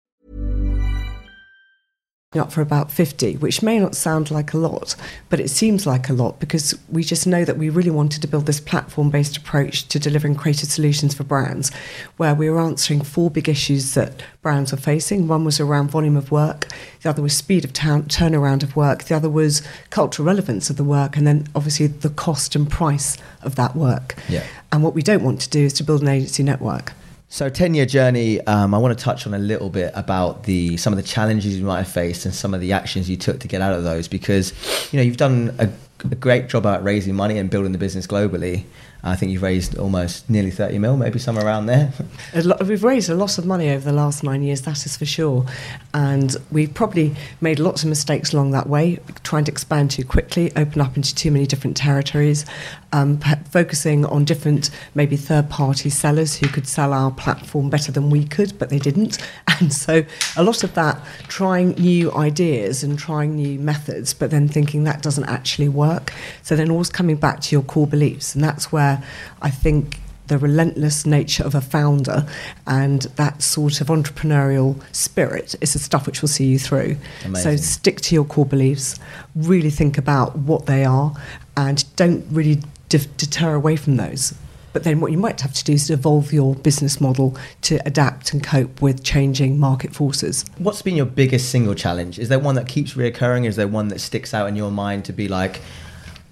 [2.39, 4.95] Up for about 50, which may not sound like a lot,
[5.27, 8.27] but it seems like a lot because we just know that we really wanted to
[8.27, 11.73] build this platform based approach to delivering creative solutions for brands,
[12.15, 15.27] where we were answering four big issues that brands were facing.
[15.27, 16.69] One was around volume of work,
[17.01, 20.85] the other was speed of turnaround of work, the other was cultural relevance of the
[20.85, 24.15] work, and then obviously the cost and price of that work.
[24.29, 24.45] Yeah.
[24.71, 26.93] And what we don't want to do is to build an agency network.
[27.31, 28.41] So, ten year journey.
[28.41, 31.57] Um, I want to touch on a little bit about the some of the challenges
[31.57, 33.85] you might have faced and some of the actions you took to get out of
[33.85, 34.09] those.
[34.09, 34.51] Because
[34.91, 35.69] you know you've done a,
[36.03, 38.65] a great job at raising money and building the business globally.
[39.01, 41.93] I think you've raised almost nearly thirty mil, maybe somewhere around there.
[42.35, 45.05] Lot, we've raised a lot of money over the last nine years, that is for
[45.05, 45.45] sure.
[45.93, 50.51] And we've probably made lots of mistakes along that way, trying to expand too quickly,
[50.57, 52.45] open up into too many different territories,
[52.93, 57.91] um, p- focusing on different, maybe third party sellers who could sell our platform better
[57.91, 59.17] than we could, but they didn't.
[59.61, 60.03] And so
[60.37, 65.03] a lot of that, trying new ideas and trying new methods, but then thinking that
[65.03, 66.13] doesn't actually work.
[66.41, 68.33] So then always coming back to your core beliefs.
[68.33, 69.03] And that's where
[69.39, 69.99] I think
[70.31, 72.25] the relentless nature of a founder
[72.65, 76.95] and that sort of entrepreneurial spirit is the stuff which will see you through.
[77.25, 77.57] Amazing.
[77.57, 78.97] So stick to your core beliefs,
[79.35, 81.13] really think about what they are,
[81.57, 82.61] and don't really
[82.99, 84.33] deter away from those.
[84.73, 88.31] But then what you might have to do is evolve your business model to adapt
[88.31, 90.45] and cope with changing market forces.
[90.57, 92.19] What's been your biggest single challenge?
[92.19, 93.45] Is there one that keeps reoccurring?
[93.45, 95.61] Is there one that sticks out in your mind to be like,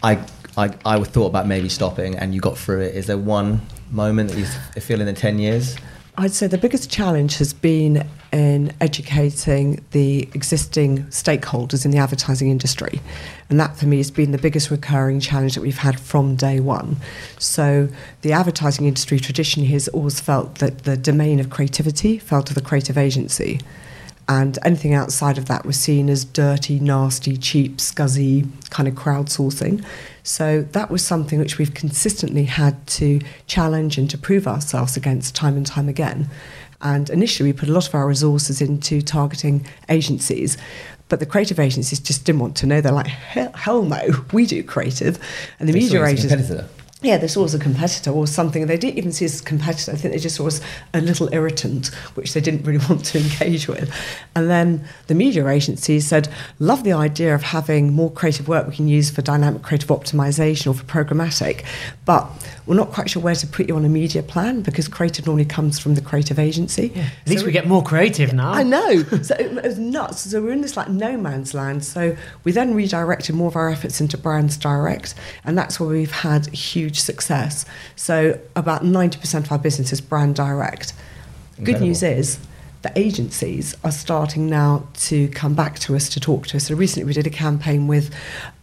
[0.02, 0.26] I,
[0.58, 2.96] I, I thought about maybe stopping and you got through it?
[2.96, 4.46] Is there one moment that you
[4.82, 5.76] feel in the 10 years?
[6.20, 12.50] I'd say the biggest challenge has been in educating the existing stakeholders in the advertising
[12.50, 13.00] industry.
[13.50, 16.60] And that for me has been the biggest recurring challenge that we've had from day
[16.60, 16.98] one.
[17.38, 17.88] So,
[18.22, 22.62] the advertising industry traditionally has always felt that the domain of creativity fell to the
[22.62, 23.62] creative agency.
[24.28, 29.86] And anything outside of that was seen as dirty, nasty, cheap, scuzzy kind of crowdsourcing.
[30.30, 35.34] So that was something which we've consistently had to challenge and to prove ourselves against
[35.34, 36.30] time and time again.
[36.82, 40.56] And initially, we put a lot of our resources into targeting agencies.
[41.08, 42.80] But the creative agencies just didn't want to know.
[42.80, 45.18] They're like, hell, hell no, we do creative.
[45.60, 46.70] And the They media you as a agencies.
[47.02, 48.68] Yeah, they saw us as a competitor or something.
[48.68, 49.94] They didn't even see us as a competitor.
[49.94, 50.60] I think they just saw us
[50.94, 53.94] a little irritant, which they didn't really want to engage with.
[54.36, 56.28] And then the media agencies said,
[56.60, 60.68] love the idea of having more creative work we can use for dynamic creative optimization
[60.68, 61.64] or for programmatic,
[62.04, 62.30] but
[62.66, 65.46] we're not quite sure where to put you on a media plan because creative normally
[65.46, 66.92] comes from the creative agency.
[66.96, 68.52] At least we get more creative now.
[68.52, 69.04] I know.
[69.30, 70.32] So it was nuts.
[70.32, 71.84] So we're in this like no man's land.
[71.84, 76.12] So we then redirected more of our efforts into brands direct, and that's where we've
[76.12, 77.66] had huge success.
[77.96, 80.94] So about 90% of our business is brand direct.
[81.62, 82.40] Good news is
[82.82, 86.68] the agencies are starting now to come back to us to talk to us.
[86.68, 88.14] So recently we did a campaign with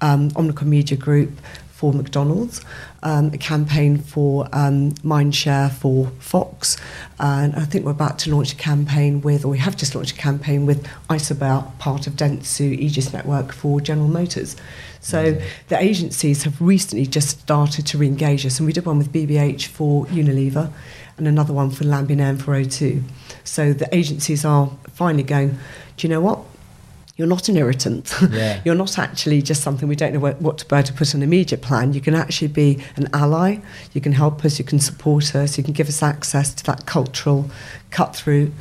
[0.00, 1.30] um, Omnicom Media Group
[1.76, 2.64] for McDonald's,
[3.02, 6.78] um, a campaign for um, Mindshare for Fox,
[7.20, 10.12] and I think we're about to launch a campaign with, or we have just launched
[10.12, 14.56] a campaign with Isobar, part of Dentsu Aegis Network for General Motors.
[15.00, 19.12] So the agencies have recently just started to re-engage us, and we did one with
[19.12, 20.72] BBH for Unilever,
[21.18, 23.02] and another one for Lambie-Nairn for O2.
[23.44, 25.58] So the agencies are finally going,
[25.98, 26.40] do you know what?
[27.16, 28.14] You're not an irritant.
[28.30, 28.60] Yeah.
[28.64, 31.22] You're not actually just something we don't know what, what to, where to put an
[31.22, 31.94] immediate plan.
[31.94, 33.58] You can actually be an ally.
[33.94, 34.58] You can help us.
[34.58, 35.56] You can support us.
[35.56, 37.50] You can give us access to that cultural
[37.90, 38.52] cut through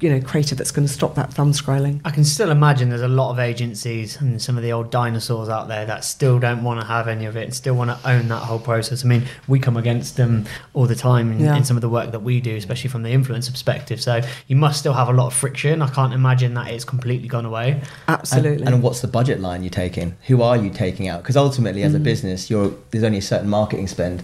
[0.00, 2.00] you know creative that's going to stop that thumb scrolling.
[2.04, 5.48] I can still imagine there's a lot of agencies and some of the old dinosaurs
[5.48, 8.08] out there that still don't want to have any of it and still want to
[8.08, 9.04] own that whole process.
[9.04, 11.56] I mean, we come against them all the time in, Yeah.
[11.56, 14.00] in some of the work that we do, especially from the influencer perspective.
[14.00, 15.82] So you must still have a lot of friction.
[15.82, 17.80] I can't imagine that it's completely gone away.
[18.06, 18.66] Absolutely.
[18.66, 20.14] And, what's the budget line you're taking?
[20.28, 21.22] Who are you taking out?
[21.22, 21.86] Because ultimately, Mm.
[21.86, 24.22] as a business, you're there's only a certain marketing spend.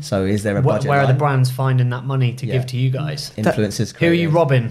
[0.00, 0.88] So is there a budget?
[0.88, 2.52] Where are the brands finding that money to Yeah.
[2.52, 3.32] give to you guys?
[3.36, 3.96] influencers?
[3.96, 4.70] Who are you robbing?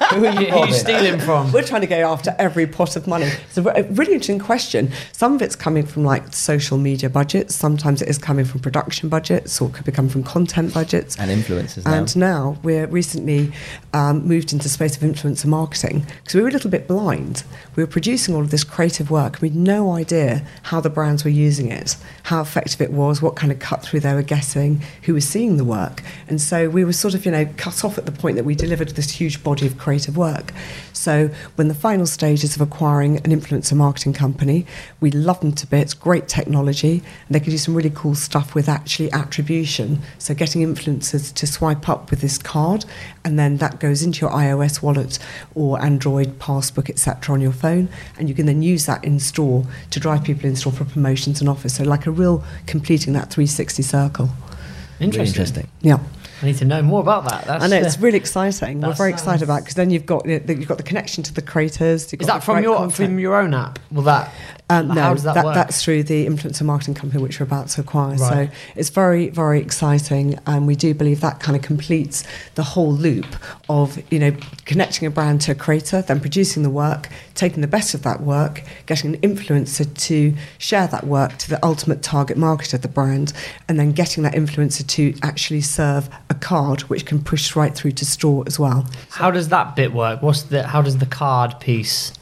[0.11, 1.51] Who are Who you are you stealing from?
[1.51, 3.25] We're trying to go after every pot of money.
[3.25, 4.91] It's a really interesting question.
[5.13, 7.55] Some of it's coming from like social media budgets.
[7.55, 11.17] Sometimes it is coming from production budgets, or it could be coming from content budgets.
[11.17, 11.93] And influencers now.
[11.93, 13.53] And now we're recently
[13.93, 17.43] um, moved into the space of influencer marketing because we were a little bit blind.
[17.75, 19.41] We were producing all of this creative work.
[19.41, 23.35] We had no idea how the brands were using it, how effective it was, what
[23.35, 26.03] kind of cut through they were getting, who was seeing the work.
[26.27, 28.55] And so we were sort of, you know, cut off at the point that we
[28.55, 30.53] delivered this huge body of creative work.
[30.93, 34.65] So when the final stages of acquiring an influencer marketing company,
[34.99, 38.53] we love them to bits, great technology, and they can do some really cool stuff
[38.53, 40.01] with actually attribution.
[40.19, 42.85] So getting influencers to swipe up with this card,
[43.25, 45.17] and then that goes into your iOS wallet
[45.55, 49.65] or Android passbook, etc., on your phone, and you can then use that in store
[49.89, 51.73] to drive people in store for promotions and offers.
[51.73, 54.25] So like a real completing that 360 circle.
[54.25, 55.41] Really Interesting.
[55.41, 55.67] interesting.
[55.81, 55.99] Yeah.
[56.41, 57.45] I need to know more about that.
[57.45, 58.81] That's, I know it's really exciting.
[58.81, 61.23] We're that very excited about because then you've got you know, you've got the connection
[61.23, 62.11] to the creators.
[62.13, 62.95] Is that from your content.
[62.95, 63.79] from your own app?
[63.91, 64.33] Will that?
[64.71, 65.53] Um, how no, does that, work?
[65.53, 68.15] that's through the influencer marketing company which we're about to acquire.
[68.15, 68.49] Right.
[68.49, 72.23] So it's very, very exciting, and we do believe that kind of completes
[72.55, 73.25] the whole loop
[73.69, 74.35] of you know
[74.65, 78.21] connecting a brand to a creator, then producing the work, taking the best of that
[78.21, 82.87] work, getting an influencer to share that work to the ultimate target market of the
[82.87, 83.33] brand,
[83.67, 87.91] and then getting that influencer to actually serve a card which can push right through
[87.91, 88.87] to store as well.
[89.09, 90.21] How does that bit work?
[90.21, 92.13] What's the how does the card piece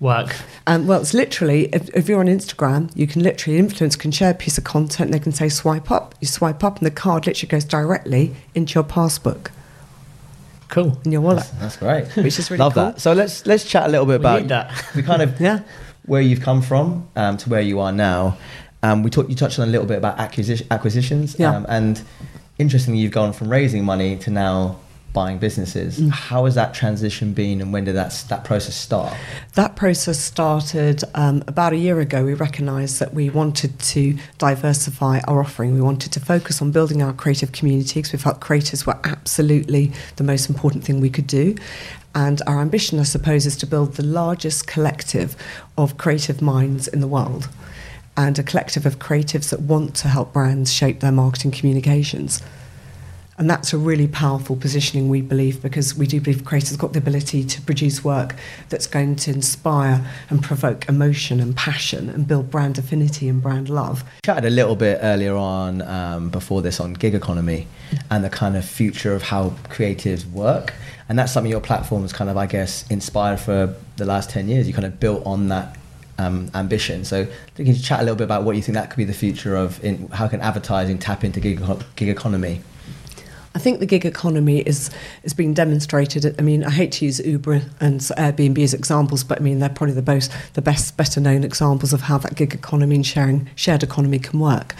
[0.00, 0.34] work?
[0.66, 4.32] Um, well, it's literally, if, if you're on Instagram, you can literally, influence can share
[4.32, 6.14] a piece of content, they can say swipe up.
[6.20, 9.52] You swipe up, and the card literally goes directly into your passbook
[10.68, 10.98] Cool.
[11.04, 11.48] in your wallet.
[11.60, 12.06] That's great.
[12.16, 12.84] Which is really Love cool.
[12.86, 13.00] that.
[13.00, 14.72] So let's let's chat a little bit We about need that.
[14.96, 15.60] we kind of Yeah.
[16.06, 18.36] where you've come from um, to where you are now.
[18.82, 21.36] Um, we talked you touched on a little bit about acquisition, acquisitions.
[21.38, 21.54] Yeah.
[21.54, 22.02] Um, and
[22.58, 24.78] interestingly, you've gone from raising money to now
[25.16, 25.98] buying businesses.
[25.98, 26.10] Mm.
[26.10, 29.16] How has that transition been, and when did that that process start?
[29.54, 32.22] That process started um, about a year ago.
[32.22, 35.74] We recognised that we wanted to diversify our offering.
[35.74, 39.90] We wanted to focus on building our creative community because we felt creators were absolutely
[40.16, 41.56] the most important thing we could do.
[42.14, 45.34] And our ambition, I suppose, is to build the largest collective
[45.78, 47.48] of creative minds in the world
[48.16, 52.42] and a collective of creatives that want to help brands shape their marketing communications.
[53.38, 56.94] And that's a really powerful positioning, we believe, because we do believe creators have got
[56.94, 58.34] the ability to produce work
[58.70, 63.68] that's going to inspire and provoke emotion and passion and build brand affinity and brand
[63.68, 64.04] love.
[64.24, 67.66] chatted a little bit earlier on um, before this on gig economy
[68.10, 70.72] and the kind of future of how creatives work
[71.08, 74.48] and that's something your platform has kind of i guess inspired for the last 10
[74.48, 75.76] years you kind of built on that
[76.18, 78.96] um, ambition so can you chat a little bit about what you think that could
[78.96, 81.60] be the future of in, how can advertising tap into gig,
[81.96, 82.62] gig economy
[83.56, 84.90] I think the gig economy is
[85.22, 86.38] is being demonstrated.
[86.38, 89.70] I mean, I hate to use Uber and Airbnb as examples, but I mean they're
[89.70, 93.48] probably the most the best, better known examples of how that gig economy and sharing
[93.54, 94.74] shared economy can work.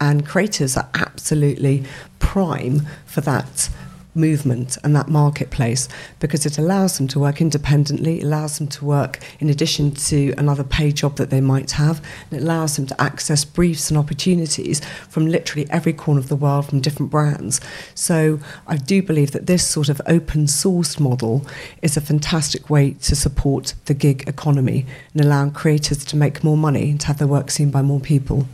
[0.00, 1.82] And creators are absolutely
[2.20, 3.68] prime for that
[4.14, 5.88] movement and that marketplace
[6.18, 10.64] because it allows them to work independently, allows them to work in addition to another
[10.64, 14.80] paid job that they might have, and it allows them to access briefs and opportunities
[15.08, 17.60] from literally every corner of the world from different brands.
[17.94, 21.46] So I do believe that this sort of open source model
[21.82, 26.56] is a fantastic way to support the gig economy and allowing creators to make more
[26.56, 28.46] money and to have their work seen by more people.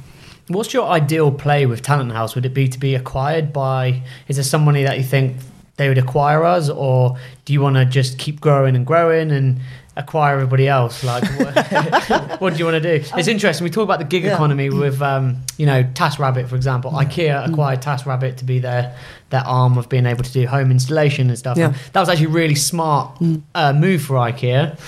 [0.48, 2.34] What's your ideal play with Talenthouse?
[2.36, 4.02] Would it be to be acquired by?
[4.28, 5.36] Is there somebody that you think
[5.76, 9.58] they would acquire us, or do you want to just keep growing and growing and
[9.96, 11.02] acquire everybody else?
[11.02, 13.04] Like, what, what do you want to do?
[13.16, 13.64] It's interesting.
[13.64, 14.34] We talk about the gig Yeah.
[14.34, 16.92] economy with, um, you know, TaskRabbit, for example.
[16.92, 18.94] IKEA acquired TaskRabbit to be their
[19.30, 21.58] their arm of being able to do home installation and stuff.
[21.58, 21.66] Yeah.
[21.66, 23.18] And that was actually a really smart
[23.56, 24.78] uh, move for IKEA.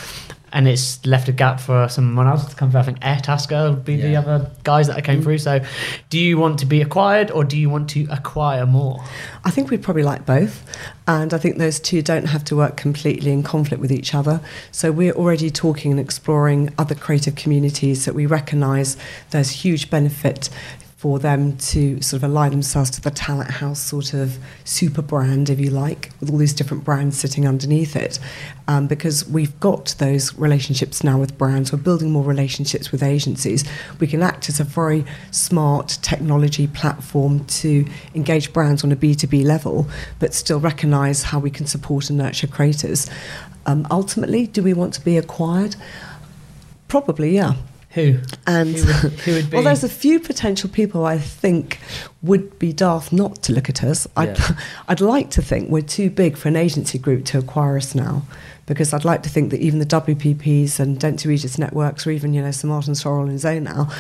[0.53, 2.81] And it's left a gap for someone else to come through.
[2.81, 5.23] I think Airtasker would be the other guys that came mm.
[5.23, 5.39] through.
[5.39, 5.65] So,
[6.11, 9.05] do you want to be acquired or do you want to acquire more?
[9.45, 10.65] I think we'd probably like both.
[11.07, 14.41] And I think those two don't have to work completely in conflict with each other.
[14.73, 18.97] So we're already talking and exploring other creative communities that we recognise
[19.31, 20.51] there's huge benefit
[20.99, 25.61] for them to sort of align themselves to the Talenthouse sort of super brand, if
[25.61, 28.19] you like, with all these different brands sitting underneath it.
[28.67, 33.65] Um, because we've got those relationships now with brands, we're building more relationships with agencies.
[34.01, 37.87] We can act as a very smart technology platform to
[38.17, 39.87] engage brands on a B2B level,
[40.19, 43.09] but still recognize how we can support and nurture creators.
[43.67, 45.77] Um, ultimately, do we want to be acquired?
[46.89, 47.55] Probably, yeah.
[47.99, 48.19] Who?
[48.47, 51.79] And Who would- who would well, there's a few potential people I think
[52.23, 54.07] would be daft not to look at us.
[54.17, 54.57] I'd, Yeah.
[54.89, 58.23] I'd like to think we're too big for an agency group to acquire us now,
[58.67, 62.35] because I'd like to think that even the WPPs and Dentsu Aegis networks, or even
[62.35, 63.91] you know Sir Martin, Sorrell, and Zone now,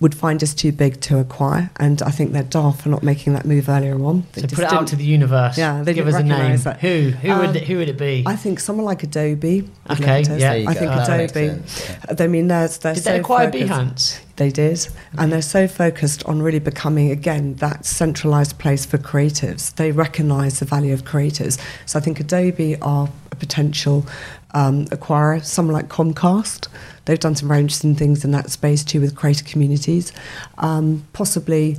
[0.00, 1.70] would find us too big to acquire.
[1.78, 4.24] And I think they're daft for not making that move earlier on.
[4.32, 5.58] They So put it out to the universe.
[5.58, 6.30] Yeah, they give us a name.
[6.30, 6.80] recognise that.
[6.80, 7.10] Who?
[7.10, 7.48] Who would?
[7.50, 8.24] Um, Who would it be?
[8.26, 9.68] I think someone like Adobe.
[9.90, 10.36] Okay, yeah.
[10.36, 10.80] There you I go.
[10.80, 11.48] think That Adobe.
[11.48, 13.70] sense, I mean, they're, they're Did so they acquire focused.
[13.70, 14.20] Behance?
[14.36, 14.88] They did,
[15.18, 19.74] and they're so focused on really becoming again that centralized place for creatives.
[19.74, 21.58] They recognise the value of creators.
[21.84, 24.06] So I think Adobe are a potential
[24.54, 25.44] um, acquirer.
[25.44, 26.68] Someone like Comcast,
[27.04, 30.12] they've done some very interesting things in that space too with creator communities.
[30.58, 31.76] Um, possibly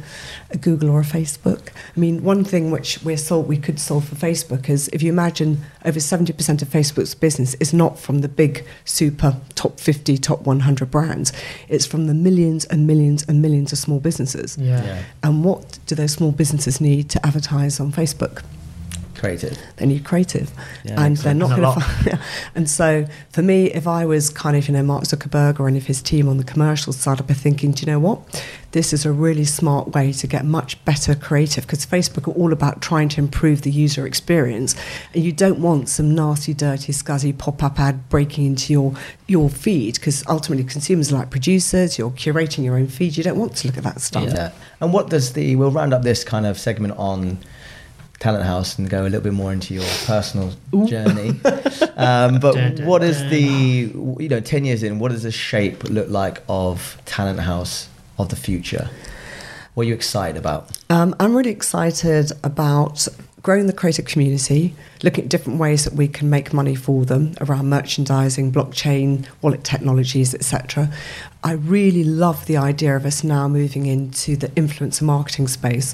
[0.50, 1.70] a Google or a Facebook.
[1.96, 5.12] I mean, one thing which we thought we could solve for Facebook is if you
[5.12, 10.42] imagine over 70% of Facebook's business is not from the big super top 50, top
[10.42, 11.34] 100 brands.
[11.68, 14.58] It's from the millions and millions and millions of small businesses.
[14.58, 14.84] Yeah.
[14.84, 15.04] Yeah.
[15.24, 18.44] And what do those small businesses need to advertise on Facebook?
[19.22, 19.56] Creative.
[19.78, 20.52] They need creative,
[20.84, 21.68] Yeah, and they're not going to.
[21.68, 21.84] a lot.
[21.84, 22.20] Find,
[22.56, 25.78] and so, for me, if I was kind of you know Mark Zuckerberg or any
[25.78, 28.44] of his team on the commercial side, I'd be thinking, do you know what?
[28.72, 32.52] This is a really smart way to get much better creative because Facebook are all
[32.52, 34.76] about trying to improve the user experience,
[35.14, 38.94] and you don't want some nasty, dirty, scuzzy pop-up ad breaking into your
[39.28, 42.00] your feed because ultimately consumers are like producers.
[42.00, 43.18] You're curating your own feed.
[43.18, 44.24] You don't want to look at that stuff.
[44.34, 44.52] Yeah.
[44.80, 45.56] And what does the?
[45.56, 47.38] We'll round up this kind of segment on
[48.22, 50.54] Talenthouse and go a little bit more into your personal
[50.86, 51.30] journey.
[51.98, 53.30] um, but Dun, dun, what is dun.
[53.32, 54.24] the?
[54.24, 57.88] You know, ten years in, what does the shape look like of Talenthouse
[58.20, 58.90] of the future?
[59.74, 60.78] What are you excited about?
[60.90, 63.08] Um, I'm really excited about
[63.42, 67.34] growing the creative community, looking at different ways that we can make money for them
[67.42, 70.92] around merchandising, blockchain, wallet technologies, etc.
[71.44, 75.94] I really love the idea of us now moving into the influencer marketing space.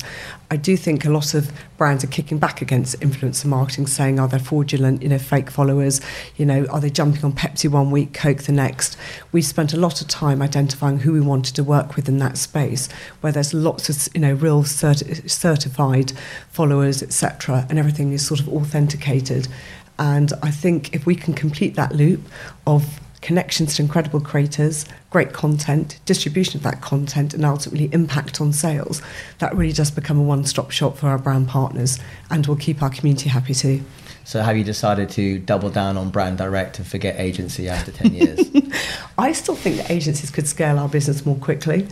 [0.52, 4.24] I do think a lot of brands are kicking back against influencer marketing, saying, oh,
[4.24, 6.02] are they fraudulent, you know, fake followers?
[6.36, 8.98] You know, are they jumping on Pepsi one week, Coke the next?
[9.32, 12.38] We spent a lot of time identifying who we wanted to work with in that
[12.38, 12.90] space,
[13.22, 16.12] where there's lots of, you know, real certi- certified
[16.50, 18.50] followers, etc., and everything is sort of
[18.98, 19.48] authenticated.
[20.00, 22.22] And I think if we can complete that loop
[22.66, 28.54] of connections to incredible creators, great content, distribution of that content, and ultimately impact on
[28.54, 29.02] sales,
[29.40, 32.84] that really does become a one stop shop for our brand partners and will keep
[32.84, 33.84] our community happy too.
[34.24, 38.14] So, have you decided to double down on brand direct and forget agency after ten
[38.14, 38.40] years?
[39.18, 41.88] I still think that agencies could scale our business more quickly.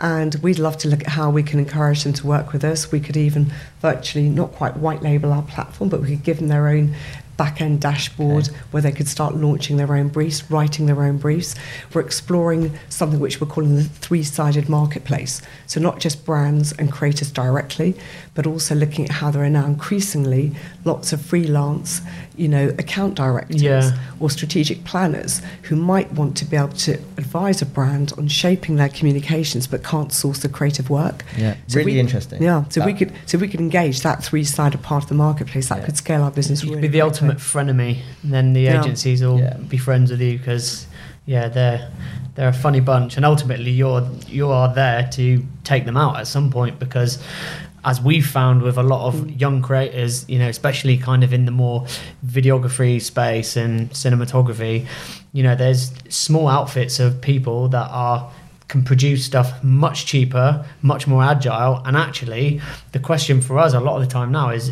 [0.00, 2.90] And we'd love to look at how we can encourage them to work with us.
[2.90, 6.48] We could even virtually not quite white label our platform, but we could give them
[6.48, 6.94] their own
[7.36, 8.56] back end dashboard Okay.
[8.70, 11.54] where they could start launching their own briefs, writing their own briefs.
[11.92, 15.42] We're exploring something which we're calling the three sided marketplace.
[15.66, 17.96] So, not just brands and creators directly,
[18.34, 20.52] but also looking at how there are now increasingly
[20.84, 22.00] lots of freelance,
[22.36, 23.96] you know, account directors Yeah.
[24.18, 28.74] or strategic planners who might want to be able to advise a brand on shaping
[28.76, 31.24] their communications but can't source the creative work.
[31.38, 32.42] Yeah, So really we- interesting.
[32.42, 35.78] Yeah, so we could so we could engage that three-sided part of the marketplace that
[35.78, 35.84] Yeah.
[35.84, 36.62] could scale our business.
[36.62, 37.28] You could really be the quickly.
[37.28, 38.80] ultimate frenemy, and then the Yeah.
[38.80, 39.56] agencies will Yeah.
[39.68, 40.86] be friends with you because,
[41.26, 41.88] yeah, they're
[42.34, 46.26] they're a funny bunch, and ultimately you're you are there to take them out at
[46.26, 47.18] some point because.
[47.84, 49.40] As we've found with a lot of mm.
[49.40, 51.86] young creators, you know, especially kind of in the more
[52.26, 54.86] videography space and cinematography,
[55.32, 58.30] you know, there's small outfits of people that are
[58.68, 61.82] can produce stuff much cheaper, much more agile.
[61.84, 62.60] And actually,
[62.92, 64.70] the question for us a lot of the time now is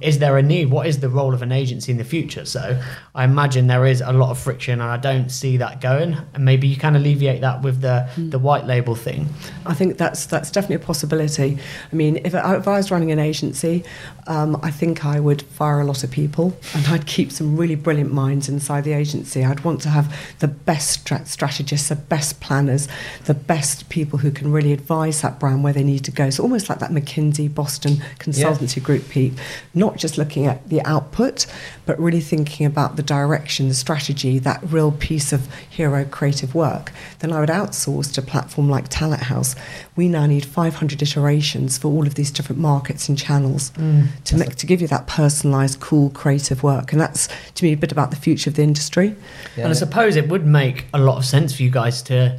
[0.00, 0.70] is there a need?
[0.70, 2.44] What is the role of an agency in the future?
[2.44, 2.80] So
[3.14, 6.16] I imagine there is a lot of friction, and I don't see that going.
[6.34, 9.28] And maybe you can alleviate that with the the white label thing.
[9.66, 11.58] I think that's that's definitely a possibility.
[11.92, 13.84] I mean, if, I- if I was running an agency,
[14.26, 17.74] um, I think I would fire a lot of people, and I'd keep some really
[17.74, 19.44] brilliant minds inside the agency.
[19.44, 22.88] I'd want to have the best stra- strategists, the best planners,
[23.24, 26.30] the best people who can really advise that brand where they need to go.
[26.30, 29.32] So almost like that McKinsey Boston consultancy group, Pete.
[29.80, 31.46] Not just looking at the output,
[31.86, 36.92] but really thinking about the direction, the strategy, that real piece of hero creative work,
[37.20, 39.56] then I would outsource to a platform like Talenthouse.
[39.96, 44.36] We now need 500 iterations for all of these different markets and channels mm, to
[44.36, 46.92] make to give you that personalized, cool, creative work.
[46.92, 49.16] And that's to me a bit about the future of the industry.
[49.56, 49.64] Yeah.
[49.64, 52.38] And I suppose it would make a lot of sense for you guys to,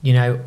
[0.00, 0.40] you know,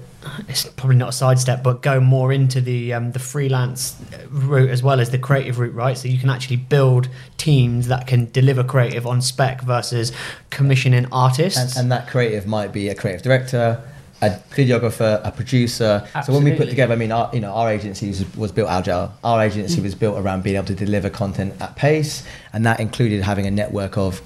[0.47, 3.95] it's probably not a sidestep, but go more into the um, the freelance
[4.30, 5.97] route as well as the creative route, right?
[5.97, 10.11] So you can actually build teams that can deliver creative on spec versus
[10.49, 11.75] commissioning artists.
[11.75, 13.82] and, and that creative might be a creative director,
[14.21, 16.07] a videographer, a producer.
[16.25, 18.69] So when we put together, I mean, our, you know, our agency was, was built
[18.69, 19.13] agile.
[19.23, 22.23] Our agency was built around being able to deliver content at pace,
[22.53, 24.21] and that included having a network of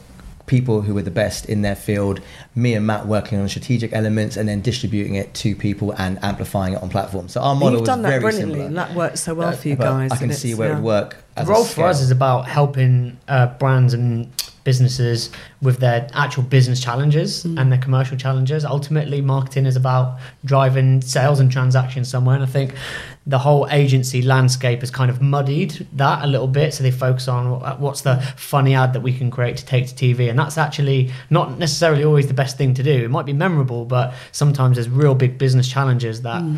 [0.52, 2.20] people who were the best in their field.
[2.56, 6.74] Me and Matt working on strategic elements, and then distributing it to people and amplifying
[6.76, 7.32] it on platforms.
[7.32, 8.68] So our model You've was done that very brilliantly, similar.
[8.68, 10.12] and that worked so well Uh, for you guys.
[10.12, 11.18] I can see it's- where it would work.
[11.38, 14.28] As the a role for us is about helping uh, brands and
[14.64, 15.32] businesses
[15.62, 17.60] with their actual business challenges Mm.
[17.60, 18.64] and their commercial challenges.
[18.64, 22.36] Ultimately, marketing is about driving sales and transactions somewhere.
[22.36, 22.74] And I think
[23.28, 26.74] the whole agency landscape has kind of muddied that a little bit.
[26.74, 29.94] So they focus on what's the funny ad that we can create to take to
[29.94, 30.28] TV.
[30.30, 33.04] And that's actually not necessarily always the best thing to do.
[33.06, 36.58] It might be memorable, but sometimes there's real big business challenges that Mm.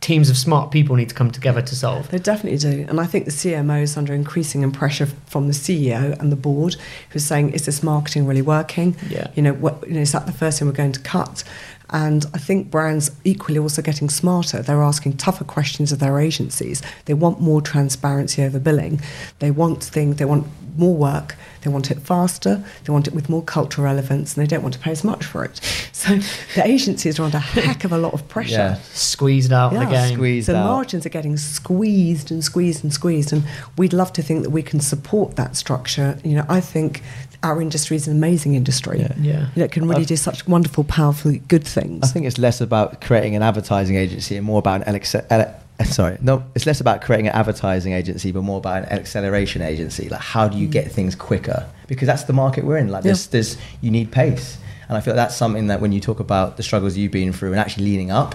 [0.00, 2.10] teams of smart people need to come together to solve.
[2.10, 2.84] They definitely do.
[2.88, 6.76] And I think the CMO is under increasing pressure from the CEO and the board
[7.10, 8.96] who's saying, is this marketing really working?
[9.08, 9.28] Yeah.
[9.34, 11.42] You know, what, you know, is that the first thing we're going to cut?
[11.92, 14.62] And I think brands equally also getting smarter.
[14.62, 16.80] They're asking tougher questions of their agencies.
[17.04, 19.00] They want more transparency over billing.
[19.40, 20.46] They want things, they want
[20.78, 24.48] more work, they want it faster, they want it with more cultural relevance, and they
[24.48, 25.60] don't want to pay as much for it.
[26.02, 26.18] So
[26.56, 28.54] the agencies are under a heck of a lot of pressure.
[28.54, 28.78] Yeah.
[28.92, 30.08] Squeezed out of the Yeah.
[30.08, 30.16] game.
[30.16, 30.64] Squeezed so out.
[30.66, 33.44] margins are getting squeezed and squeezed and squeezed, and
[33.76, 36.18] we'd love to think that we can support that structure.
[36.24, 37.02] You know, I think
[37.42, 39.00] our industry is an amazing industry.
[39.00, 39.12] Yeah.
[39.20, 39.40] Yeah.
[39.54, 42.04] You know, it can really I've- do such wonderful, powerful, good things.
[42.04, 45.54] I think it's less about creating an advertising agency and more about an alex- ele-
[45.80, 49.60] uh, sorry, no, it's less about creating an advertising agency, but more about an acceleration
[49.62, 50.08] agency.
[50.08, 51.66] Like, how do you get things quicker?
[51.88, 52.88] Because that's the market we're in.
[52.88, 53.32] Like, there's, Yeah.
[53.32, 56.62] there's, you need pace, and I feel that's something that when you talk about the
[56.62, 58.34] struggles you've been through and actually leaning up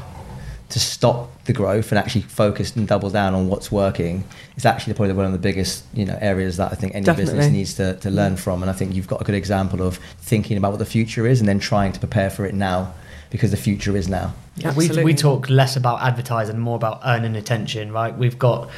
[0.69, 4.23] to stop the growth and actually focus and double down on what's working,
[4.55, 7.49] it's actually probably one of the biggest you know areas that I think any business
[7.49, 8.61] needs to, to learn from.
[8.61, 11.39] And I think you've got a good example of thinking about what the future is
[11.39, 12.93] and then trying to prepare for it now
[13.29, 14.33] because the future is now.
[14.75, 18.17] We, we talk less about advertising, more about earning attention, right?
[18.17, 18.69] We've got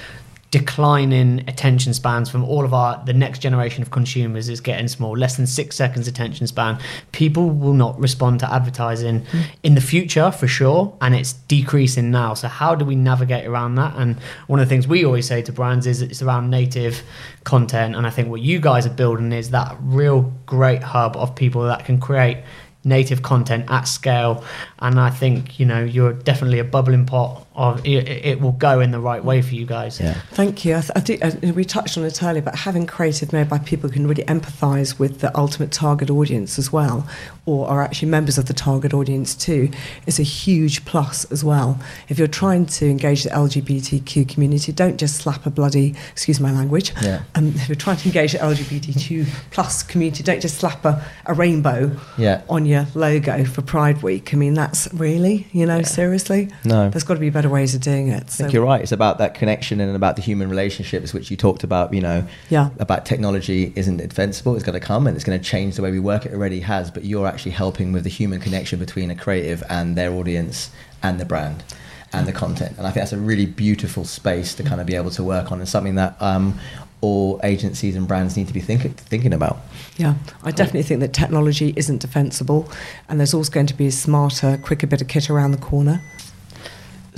[0.51, 5.15] declining attention spans from all of our the next generation of consumers is getting small.
[5.15, 6.79] Less than six seconds attention span.
[7.11, 9.41] People will not respond to advertising hmm.
[9.61, 12.33] in the future for sure and it's decreasing now.
[12.33, 13.95] So how do we navigate around that?
[13.95, 17.03] And one of the things we always say to brands is it's around native
[17.43, 17.95] content.
[17.95, 21.63] And i think what you guys are building is that real great hub of people
[21.63, 22.39] that can create
[22.83, 24.43] native content at scale
[24.81, 28.79] and i think you know you're definitely a bubbling pot of it, it will go
[28.79, 30.13] in the right way for you guys Yeah.
[30.31, 30.77] Thank you.
[30.77, 31.17] I, th- I do,
[31.49, 34.23] uh, we touched on it earlier, but having creative made by people who can really
[34.23, 37.05] empathise with the ultimate target audience as well,
[37.45, 39.69] or are actually members of the target audience too,
[40.05, 41.77] is a huge plus as well.
[42.07, 46.53] If you're trying to engage the LGBTQ community, don't just slap a bloody, excuse my
[46.53, 47.23] language, Yeah.
[47.35, 51.33] um, if you're trying to engage the LGBTQ plus community, don't just slap a, a
[51.33, 52.41] rainbow Yeah.
[52.47, 54.33] on your logo for Pride Week.
[54.33, 56.49] I mean, that's really, you know, seriously?
[56.63, 56.89] No.
[56.89, 58.23] There's got to be better ways of doing it.
[58.23, 58.81] I think you're right.
[58.81, 61.93] It's about that connection and about the human relationships, which you talked about.
[61.93, 62.69] You know, Yeah.
[62.79, 64.55] about technology isn't invincible.
[64.55, 66.25] It's going to come and it's going to change the way we work.
[66.25, 69.95] It already has, but you're actually helping with the human connection between a creative and
[69.95, 70.69] their audience
[71.01, 71.63] and the brand
[72.11, 72.75] and the content.
[72.77, 75.51] And I think that's a really beautiful space to kind of be able to work
[75.51, 76.59] on, and something that um,
[77.01, 79.59] all agencies and brands need to be thinking thinking about.
[79.97, 82.69] Yeah, I definitely think that technology isn't defensible,
[83.07, 86.01] and there's always going to be a smarter, quicker bit of kit around the corner.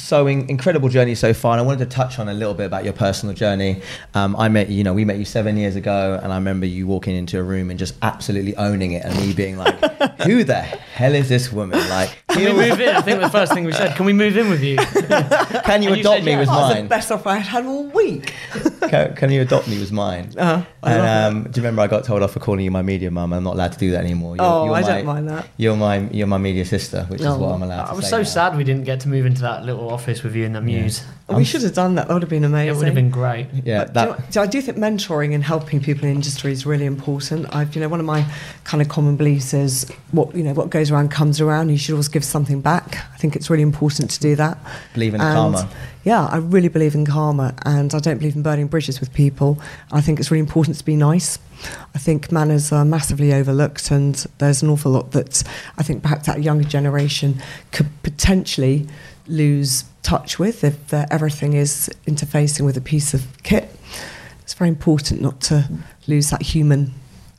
[0.02, 2.66] So in, incredible journey so far and i wanted to touch on a little bit
[2.66, 3.82] about your personal journey
[4.16, 6.66] um, i met you you know we met you seven years ago and i remember
[6.66, 9.76] you walking into a room and just absolutely owning it and me being like
[10.24, 13.54] who the hell is this woman like can we move in i think the first
[13.54, 16.26] thing we said can we move in with you can you And you adopt said
[16.26, 16.40] me yes.
[16.40, 18.34] was That was mine the best offer I had had all week.
[18.90, 20.64] can, can you adopt me was mine Uh-huh.
[20.84, 23.34] And um, do you remember I got told off for calling you my media mum?
[23.34, 24.36] I'm not allowed to do that anymore.
[24.36, 25.48] You're, Oh, you're I my, don't mind that.
[25.58, 27.38] You're my you're my media sister, which is Oh.
[27.38, 28.24] what I'm allowed to i was say so now.
[28.24, 31.04] sad we didn't get to move into that little office with you in the muse
[31.30, 32.08] we should have done that.
[32.10, 32.76] That would have been amazing.
[32.76, 35.34] it would have been great Yeah, But do you know- do I do think mentoring
[35.34, 37.46] and helping people in industry is really important.
[37.56, 38.26] I've, you know, one of my
[38.66, 41.70] kind of common beliefs is what you know what goes around comes around.
[41.70, 42.98] You should always give give something back.
[43.14, 44.58] I think it's really important to do that.
[44.94, 45.70] Believe in And, karma.
[46.04, 49.60] Yeah, I really believe in karma, and I don't believe in burning bridges with people.
[49.92, 51.40] I think it's really important to be nice.
[51.96, 55.44] I think manners are massively overlooked, and there's an awful lot that
[55.78, 58.88] I think perhaps that younger generation could potentially
[59.28, 63.70] lose touch with if uh, everything is interfacing with a piece of kit.
[64.42, 65.68] It's very important not to
[66.08, 66.94] lose that human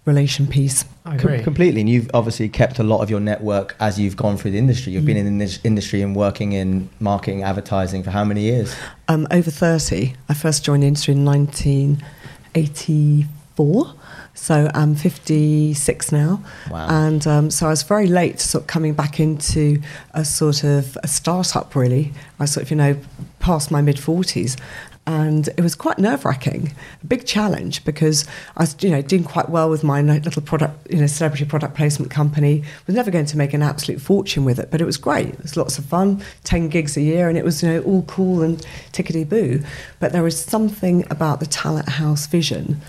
[0.04, 0.84] relation piece.
[1.04, 1.42] I Com- agree.
[1.42, 1.80] completely.
[1.80, 4.92] And you've obviously kept a lot of your network as you've gone through the industry.
[4.92, 8.74] You've been in this industry and working in marketing, advertising for how many years?
[9.08, 10.14] Um, over 30.
[10.28, 13.94] I first joined the industry in 1984.
[14.34, 16.42] So I'm 56 now.
[16.70, 16.86] Wow.
[16.88, 19.80] And um, so I was very late sort of coming back into
[20.14, 22.12] a sort of a startup, really.
[22.40, 22.96] I sort of, you know,
[23.40, 24.58] past my mid 40s.
[25.04, 26.72] And it was quite nerve wracking,
[27.02, 28.24] a big challenge because
[28.56, 31.74] I was, you know, doing quite well with my little product, you know, celebrity product
[31.74, 32.62] placement company.
[32.86, 35.30] Was never going to make an absolute fortune with it, but it was great.
[35.30, 38.02] It was lots of fun, ten gigs a year, and it was, you know, all
[38.02, 39.64] cool and tickety boo.
[39.98, 42.80] But there was something about the Talenthouse vision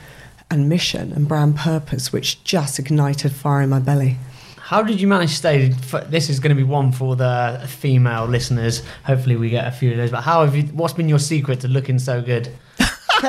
[0.53, 4.17] and mission and brand purpose which just ignited fire in my belly.
[4.57, 5.67] How did you manage to stay?
[6.07, 8.81] This is going to be one for the female listeners.
[9.03, 10.11] Hopefully, we get a few of those.
[10.11, 10.63] But how have you?
[10.63, 12.49] What's been your secret to looking so good?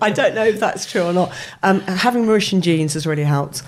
[0.00, 1.32] I don't know if that's true or not.
[1.62, 3.62] Um, having Mauritian genes has really helped.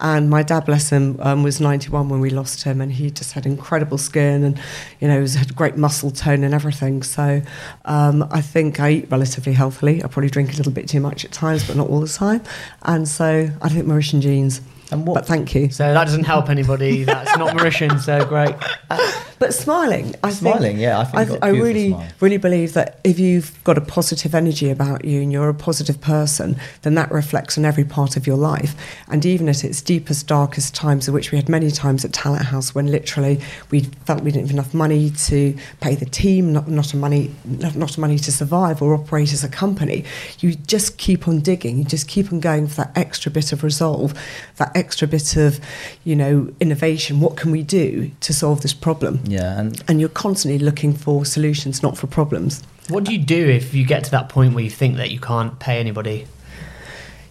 [0.00, 3.32] And my dad, bless him, um, was 91 when we lost him, and he just
[3.32, 4.60] had incredible skin and,
[5.00, 7.02] you know, was, had great muscle tone and everything.
[7.02, 7.42] So
[7.84, 10.02] um, I think I eat relatively healthily.
[10.02, 12.42] I probably drink a little bit too much at times, but not all the time.
[12.82, 14.60] And so I think Mauritian genes.
[14.90, 15.70] And what- But thank you.
[15.70, 17.04] So that doesn't help anybody.
[17.04, 18.00] That's not Mauritian.
[18.00, 18.54] So great.
[19.38, 22.08] But smiling, I Smiling, think, yeah, I think I, you've got a I really, smile.
[22.20, 26.00] really believe that if you've got a positive energy about you and you're a positive
[26.00, 28.74] person, then that reflects on every part of your life.
[29.08, 32.74] And even at its deepest, darkest times, of which we had many times at Talenthouse,
[32.74, 36.92] when literally we felt we didn't have enough money to pay the team, not not
[36.92, 40.04] a money, not, not money to survive or operate as a company,
[40.38, 41.78] you just keep on digging.
[41.78, 44.14] You just keep on going for that extra bit of resolve,
[44.56, 45.60] that extra bit of,
[46.04, 47.20] you know, innovation.
[47.20, 49.20] What can we do to solve this problem?
[49.24, 52.62] Yeah, and and you're constantly looking for solutions, not for problems.
[52.88, 55.18] What do you do if you get to that point where you think that you
[55.18, 56.26] can't pay anybody?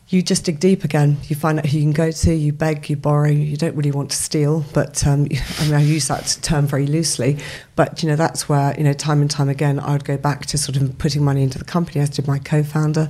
[0.07, 1.17] You just dig deep again.
[1.23, 2.33] You find out who you can go to.
[2.33, 3.29] You beg, you borrow.
[3.29, 5.27] You don't really want to steal, but um,
[5.59, 7.37] I mean, I use that term very loosely.
[7.75, 10.45] But you know, that's where you know, time and time again, I would go back
[10.47, 13.09] to sort of putting money into the company, as did my co-founder.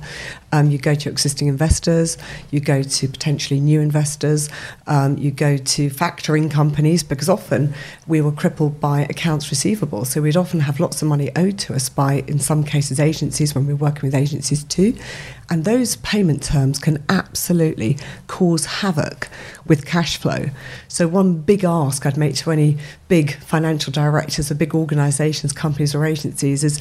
[0.52, 2.16] Um, you go to existing investors.
[2.50, 4.48] You go to potentially new investors.
[4.86, 7.74] Um, you go to factoring companies because often
[8.06, 10.04] we were crippled by accounts receivable.
[10.04, 13.54] So we'd often have lots of money owed to us by, in some cases, agencies
[13.54, 14.96] when we we're working with agencies too.
[15.50, 19.28] And those payment terms can absolutely cause havoc
[19.66, 20.46] with cash flow.
[20.88, 22.76] So, one big ask I'd make to any
[23.08, 26.80] big financial directors of big organisations, companies, or agencies is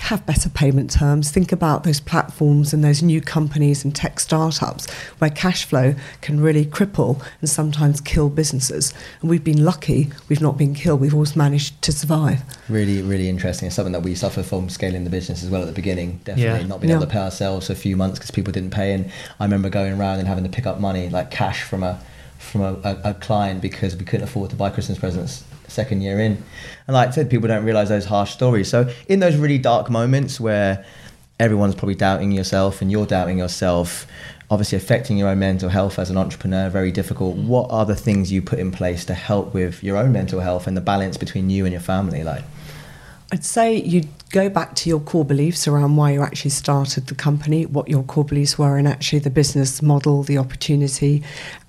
[0.00, 1.30] have better payment terms.
[1.30, 6.40] Think about those platforms and those new companies and tech startups where cash flow can
[6.40, 8.92] really cripple and sometimes kill businesses.
[9.20, 12.40] And we've been lucky, we've not been killed, we've always managed to survive.
[12.68, 13.66] really, really interesting.
[13.66, 16.20] It's something that we suffer from scaling the business as well at the beginning.
[16.24, 16.66] Definitely Yeah.
[16.66, 16.96] not being Yeah.
[16.96, 18.92] able to pay ourselves for a few months because people didn't pay.
[18.94, 22.00] And I remember going around and having to pick up money like cash from a
[22.42, 26.20] from a, a, a client because we couldn't afford to buy Christmas presents second year
[26.20, 26.42] in.
[26.86, 28.68] And like I said, people don't realize those harsh stories.
[28.68, 30.84] So in those really dark moments where
[31.40, 34.06] everyone's probably doubting yourself and you're doubting yourself,
[34.50, 37.36] obviously affecting your own mental health as an entrepreneur, very difficult.
[37.36, 40.66] What are the things you put in place to help with your own mental health
[40.66, 42.22] and the balance between you and your family?
[42.22, 42.44] Like,
[43.32, 47.14] I'd say you go back to your core beliefs around why you actually started the
[47.14, 51.22] company, what your core beliefs were, and actually the business model, the opportunity.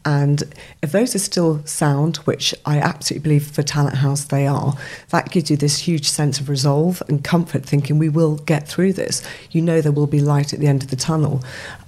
[0.04, 0.44] And
[0.82, 4.76] if those are still sound, which I absolutely believe for Talenthouse they are,
[5.12, 8.92] that gives you this huge sense of resolve and comfort thinking we will get through
[8.92, 9.24] this.
[9.52, 11.42] You know there will be light at the end of the tunnel.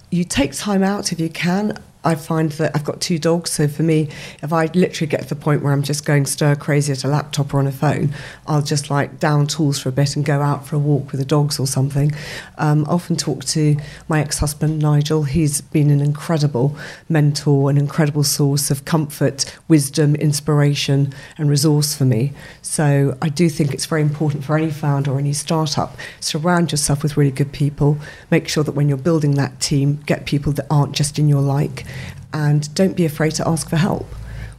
[0.09, 1.77] You take time out if you can.
[2.05, 4.09] I find that I've got two dogs, so for me,
[4.43, 7.07] if I literally get to the point where I'm just going stir crazy at a
[7.07, 8.13] laptop or on a phone,
[8.47, 11.19] I'll just like down tools for a bit and go out for a walk with
[11.19, 12.11] the dogs or something.
[12.59, 13.75] Um, I often talk to
[14.07, 15.23] my ex husband, Nigel.
[15.23, 16.77] He's been an incredible
[17.09, 22.33] mentor, an incredible source of comfort, wisdom, inspiration, and resource for me.
[22.61, 27.01] So I do think it's very important for any founder or any startup surround yourself
[27.01, 27.97] with really good people.
[28.29, 31.41] Make sure that when you're building that team, get people that aren't just in your
[31.41, 31.85] like,
[32.33, 34.07] and don't be afraid to ask for help.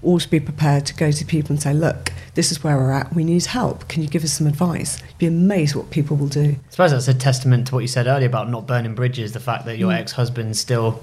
[0.02, 3.14] Always be prepared to go to people and say, "Look, this is where we're at.
[3.14, 3.88] We need help.
[3.88, 6.56] Can you give us some advice?" You'd be amazed what people will do.
[6.56, 9.32] I suppose that's a testament to what you said earlier about not burning bridges.
[9.32, 9.98] The fact that your Mm.
[10.00, 11.02] ex-husband still,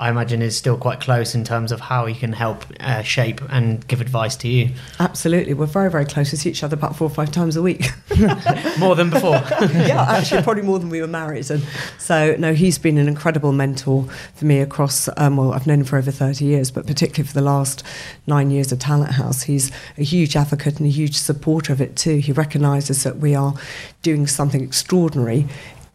[0.00, 3.42] I imagine is still quite close in terms of how he can help uh, shape
[3.50, 4.70] and give advice to you.
[4.98, 5.52] Absolutely.
[5.52, 6.32] We're very, very close.
[6.32, 7.90] We see each other about four or five times a week.
[8.78, 9.34] More than before.
[9.60, 11.50] yeah, actually, probably more than we were married.
[11.50, 11.62] And
[11.98, 15.86] so, no, he's been an incredible mentor for me across, um, well, I've known him
[15.86, 17.82] for over 30 years, but particularly for the last
[18.26, 19.44] nine years of Talenthouse.
[19.44, 22.16] He's a huge advocate and a huge supporter of it too.
[22.16, 23.54] He recognises that we are
[24.02, 25.46] doing something extraordinary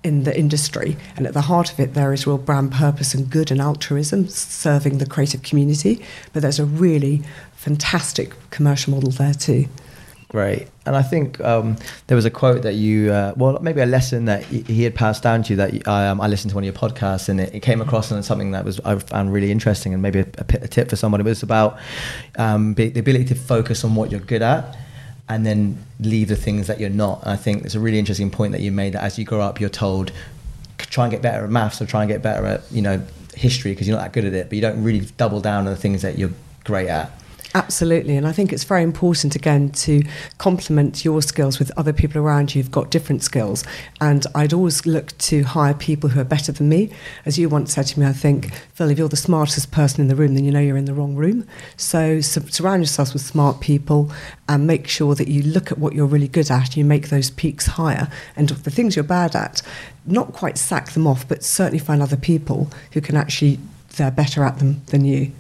[0.06, 0.95] in the industry.
[1.18, 4.28] And at the heart of it, there is real brand purpose and good and altruism
[4.28, 6.06] serving the creative community.
[6.32, 7.24] But there's a really
[7.56, 9.68] fantastic commercial model there too.
[10.28, 10.68] Great.
[10.86, 11.78] And I think um,
[12.08, 15.24] there was a quote that you, uh, well, maybe a lesson that he had passed
[15.24, 17.62] down to you that um, I listened to one of your podcasts and it, it
[17.62, 20.89] came across and something that was I found really interesting and maybe a, a, tip
[20.89, 21.20] for someone.
[21.20, 21.80] It was about
[22.38, 24.78] um, the ability to focus on what you're good at
[25.28, 27.22] and then leave the things that you're not.
[27.24, 29.42] And I think it's a really interesting point that you made that as you grow
[29.42, 30.12] up, you're told
[30.78, 33.02] try and get better at maths or try and get better at you know
[33.34, 35.66] history because you're not that good at it, but you don't really double down on
[35.66, 36.32] the things that you're
[36.64, 37.12] great at.
[37.56, 40.03] Absolutely, and I think it's very important again to
[40.39, 43.64] complement your skills with other people around you who've got different skills.
[44.01, 46.91] And I'd always look to hire people who are better than me.
[47.26, 50.10] As you once said to me, I think, Phil, if you're the smartest person in
[50.10, 51.47] the room, then you know you're in the wrong room.
[51.78, 54.12] So su- surround yourselves with smart people
[54.49, 57.30] and make sure that you look at what you're really good at, you make those
[57.30, 59.62] peaks higher, and the things you're bad at,
[60.06, 63.60] not quite sack them off, but certainly find other people who can actually
[63.95, 65.32] they're better at them than you.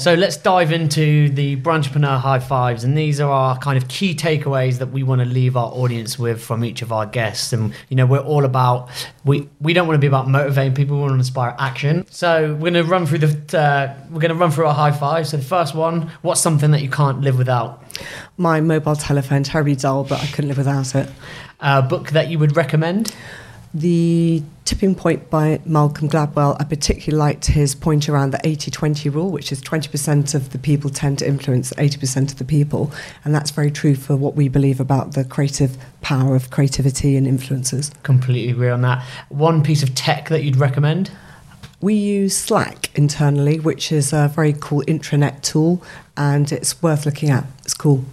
[0.00, 4.14] So let's dive into the Brandtrepreneur High Fives, and these are our kind of key
[4.14, 7.52] takeaways that we want to leave our audience with from each of our guests.
[7.52, 8.88] And you know, we're all about
[9.26, 12.06] we we don't want to be about motivating people; we want to inspire action.
[12.08, 14.90] So we're going to run through the uh, we're going to run through our high
[14.90, 15.28] five.
[15.28, 17.84] So the first one: what's something that you can't live without?
[18.38, 21.10] My mobile telephone, terribly dull, but I couldn't live without it.
[21.60, 23.14] A book that you would recommend?
[23.72, 29.08] The Tipping Point by Malcolm Gladwell, I particularly liked his point around the 80 20
[29.10, 32.92] rule, which is 20% of the people tend to influence 80% of the people.
[33.24, 37.28] And that's very true for what we believe about the creative power of creativity and
[37.28, 37.92] influences.
[38.02, 39.04] Completely agree on that.
[39.28, 41.12] One piece of tech that you'd recommend?
[41.80, 45.82] We use Slack internally, which is a very cool intranet tool,
[46.16, 47.44] and it's worth looking at.
[47.64, 48.04] It's cool.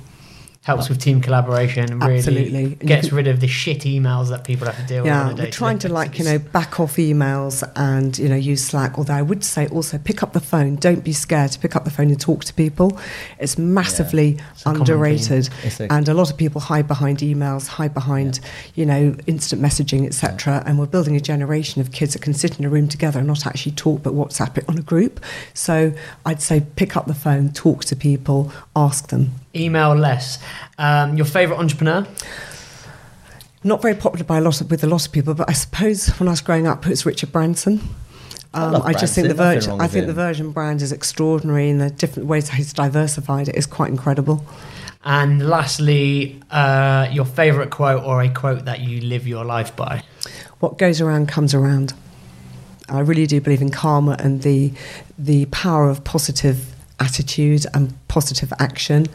[0.67, 2.75] Helps with team collaboration and really Absolutely.
[2.75, 5.13] Gets rid of the shit emails that people have to deal with.
[5.13, 8.65] on Yeah, we're trying to like you know back off emails and you know use
[8.65, 8.97] Slack.
[8.97, 10.75] Although I would say also pick up the phone.
[10.75, 12.99] Don't be scared to pick up the phone and talk to people.
[13.39, 15.47] It's massively It's underrated,
[15.79, 18.41] a- and a lot of people hide behind emails, hide behind
[18.75, 20.63] you know instant messaging, etc.
[20.65, 23.27] And we're building a generation of kids that can sit in a room together and
[23.29, 25.21] not actually talk, but WhatsApp it on a group.
[25.53, 25.93] So
[26.25, 29.31] I'd say pick up the phone, talk to people, ask them.
[29.57, 30.39] Email less.
[30.77, 32.05] Um, your favorite entrepreneur?
[33.63, 36.07] not very popular by a lot of, with a lot of people, but I suppose
[36.19, 37.81] when I was growing up, it was Richard Branson.
[38.53, 40.13] Um, love I just think the Virgin, I with think the.
[40.13, 44.43] Virgin brand is extraordinary, and the different ways he's diversified it is quite incredible.
[45.03, 50.03] And lastly, uh, your favorite quote or a quote that you live your life by?
[50.59, 51.93] What goes around comes around.
[52.89, 54.71] I really do believe in karma and the
[55.17, 59.07] the power of positive attitude and positive action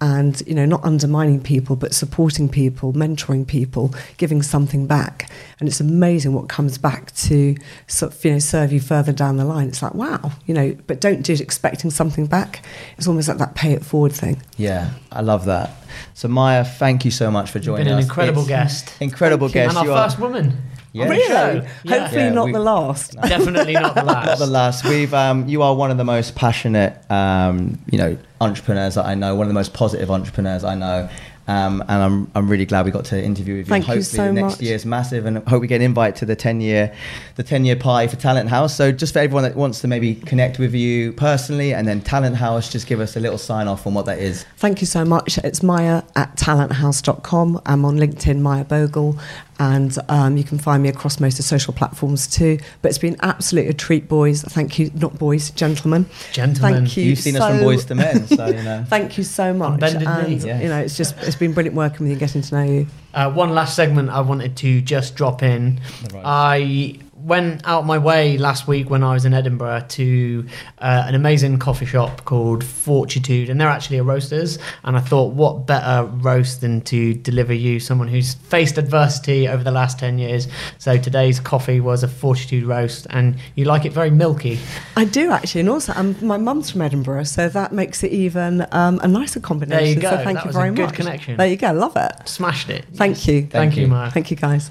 [0.00, 5.28] and you know not undermining people but supporting people mentoring people giving something back
[5.58, 7.56] and it's amazing what comes back to
[7.88, 10.76] sort of, you know serve you further down the line it's like wow you know
[10.86, 12.64] but don't do it expecting something back
[12.96, 15.70] it's almost like that pay it forward thing Yeah, I love that.
[16.14, 18.04] So Maya, thank you so much for joining Been an us.
[18.04, 18.92] incredible It's- guest.
[19.00, 19.70] Incredible guest.
[19.70, 20.56] and our you are- first woman.
[20.92, 21.08] Yeah.
[21.08, 21.66] really show.
[21.84, 21.98] Yeah.
[22.00, 24.26] hopefully Yeah, not we- the last Definitely not the last.
[24.26, 24.84] Not the last.
[24.84, 29.14] We've um, you are one of the most passionate, um, you know, entrepreneurs that I
[29.14, 29.34] know.
[29.34, 31.08] One of the most positive entrepreneurs I know.
[31.48, 33.70] Um, and I'm, I'm really glad we got to interview with you.
[33.70, 34.60] Thank you Hopefully so the next much.
[34.60, 36.94] year is massive, and I hope we get an invite to the 10 year,
[37.36, 38.70] the 10 year party for Talenthouse.
[38.76, 42.70] So just for everyone that wants to maybe connect with you personally, and then Talenthouse,
[42.70, 44.44] just give us a little sign off on what that is.
[44.58, 45.38] Thank you so much.
[45.38, 47.62] It's Maya at talenthouse.com.
[47.64, 49.18] I'm on LinkedIn, Maya Bogle,
[49.58, 52.58] and um, you can find me across most of social platforms too.
[52.82, 54.42] But it's been absolutely a treat, boys.
[54.42, 56.06] Thank you, not boys, gentlemen.
[56.32, 56.84] Gentlemen.
[56.84, 57.04] Thank you.
[57.04, 58.84] You've seen us from so- boys to men, so you know.
[58.88, 59.80] Thank you so much.
[59.80, 60.62] bended knee, and yes.
[60.62, 62.86] you know, it's just it's been brilliant working with you, and getting to know you.
[63.14, 65.80] Uh, one last segment I wanted to just drop in.
[66.24, 70.46] I went out my way last week when I was in Edinburgh to
[70.78, 74.58] uh, an amazing coffee shop called Fortitude, and they're actually a roasters.
[74.84, 79.62] And I thought, what better roast than to deliver you someone who's faced adversity over
[79.64, 80.48] the last 10 years?
[80.78, 84.58] So today's coffee was a Fortitude roast, and you like it very milky.
[84.96, 88.66] I do actually, and also um, my mum's from Edinburgh, so that makes it even
[88.72, 90.00] um, a nicer combination.
[90.00, 90.10] go.
[90.10, 90.94] So thank That you was a very good much.
[90.94, 91.36] connection.
[91.36, 91.72] There you go.
[91.72, 92.12] Love it.
[92.28, 92.84] Smashed it.
[92.94, 93.40] Thank you.
[93.42, 93.88] Thank, Thank you, you.
[93.88, 94.12] Mark.
[94.14, 94.70] Thank you, guys.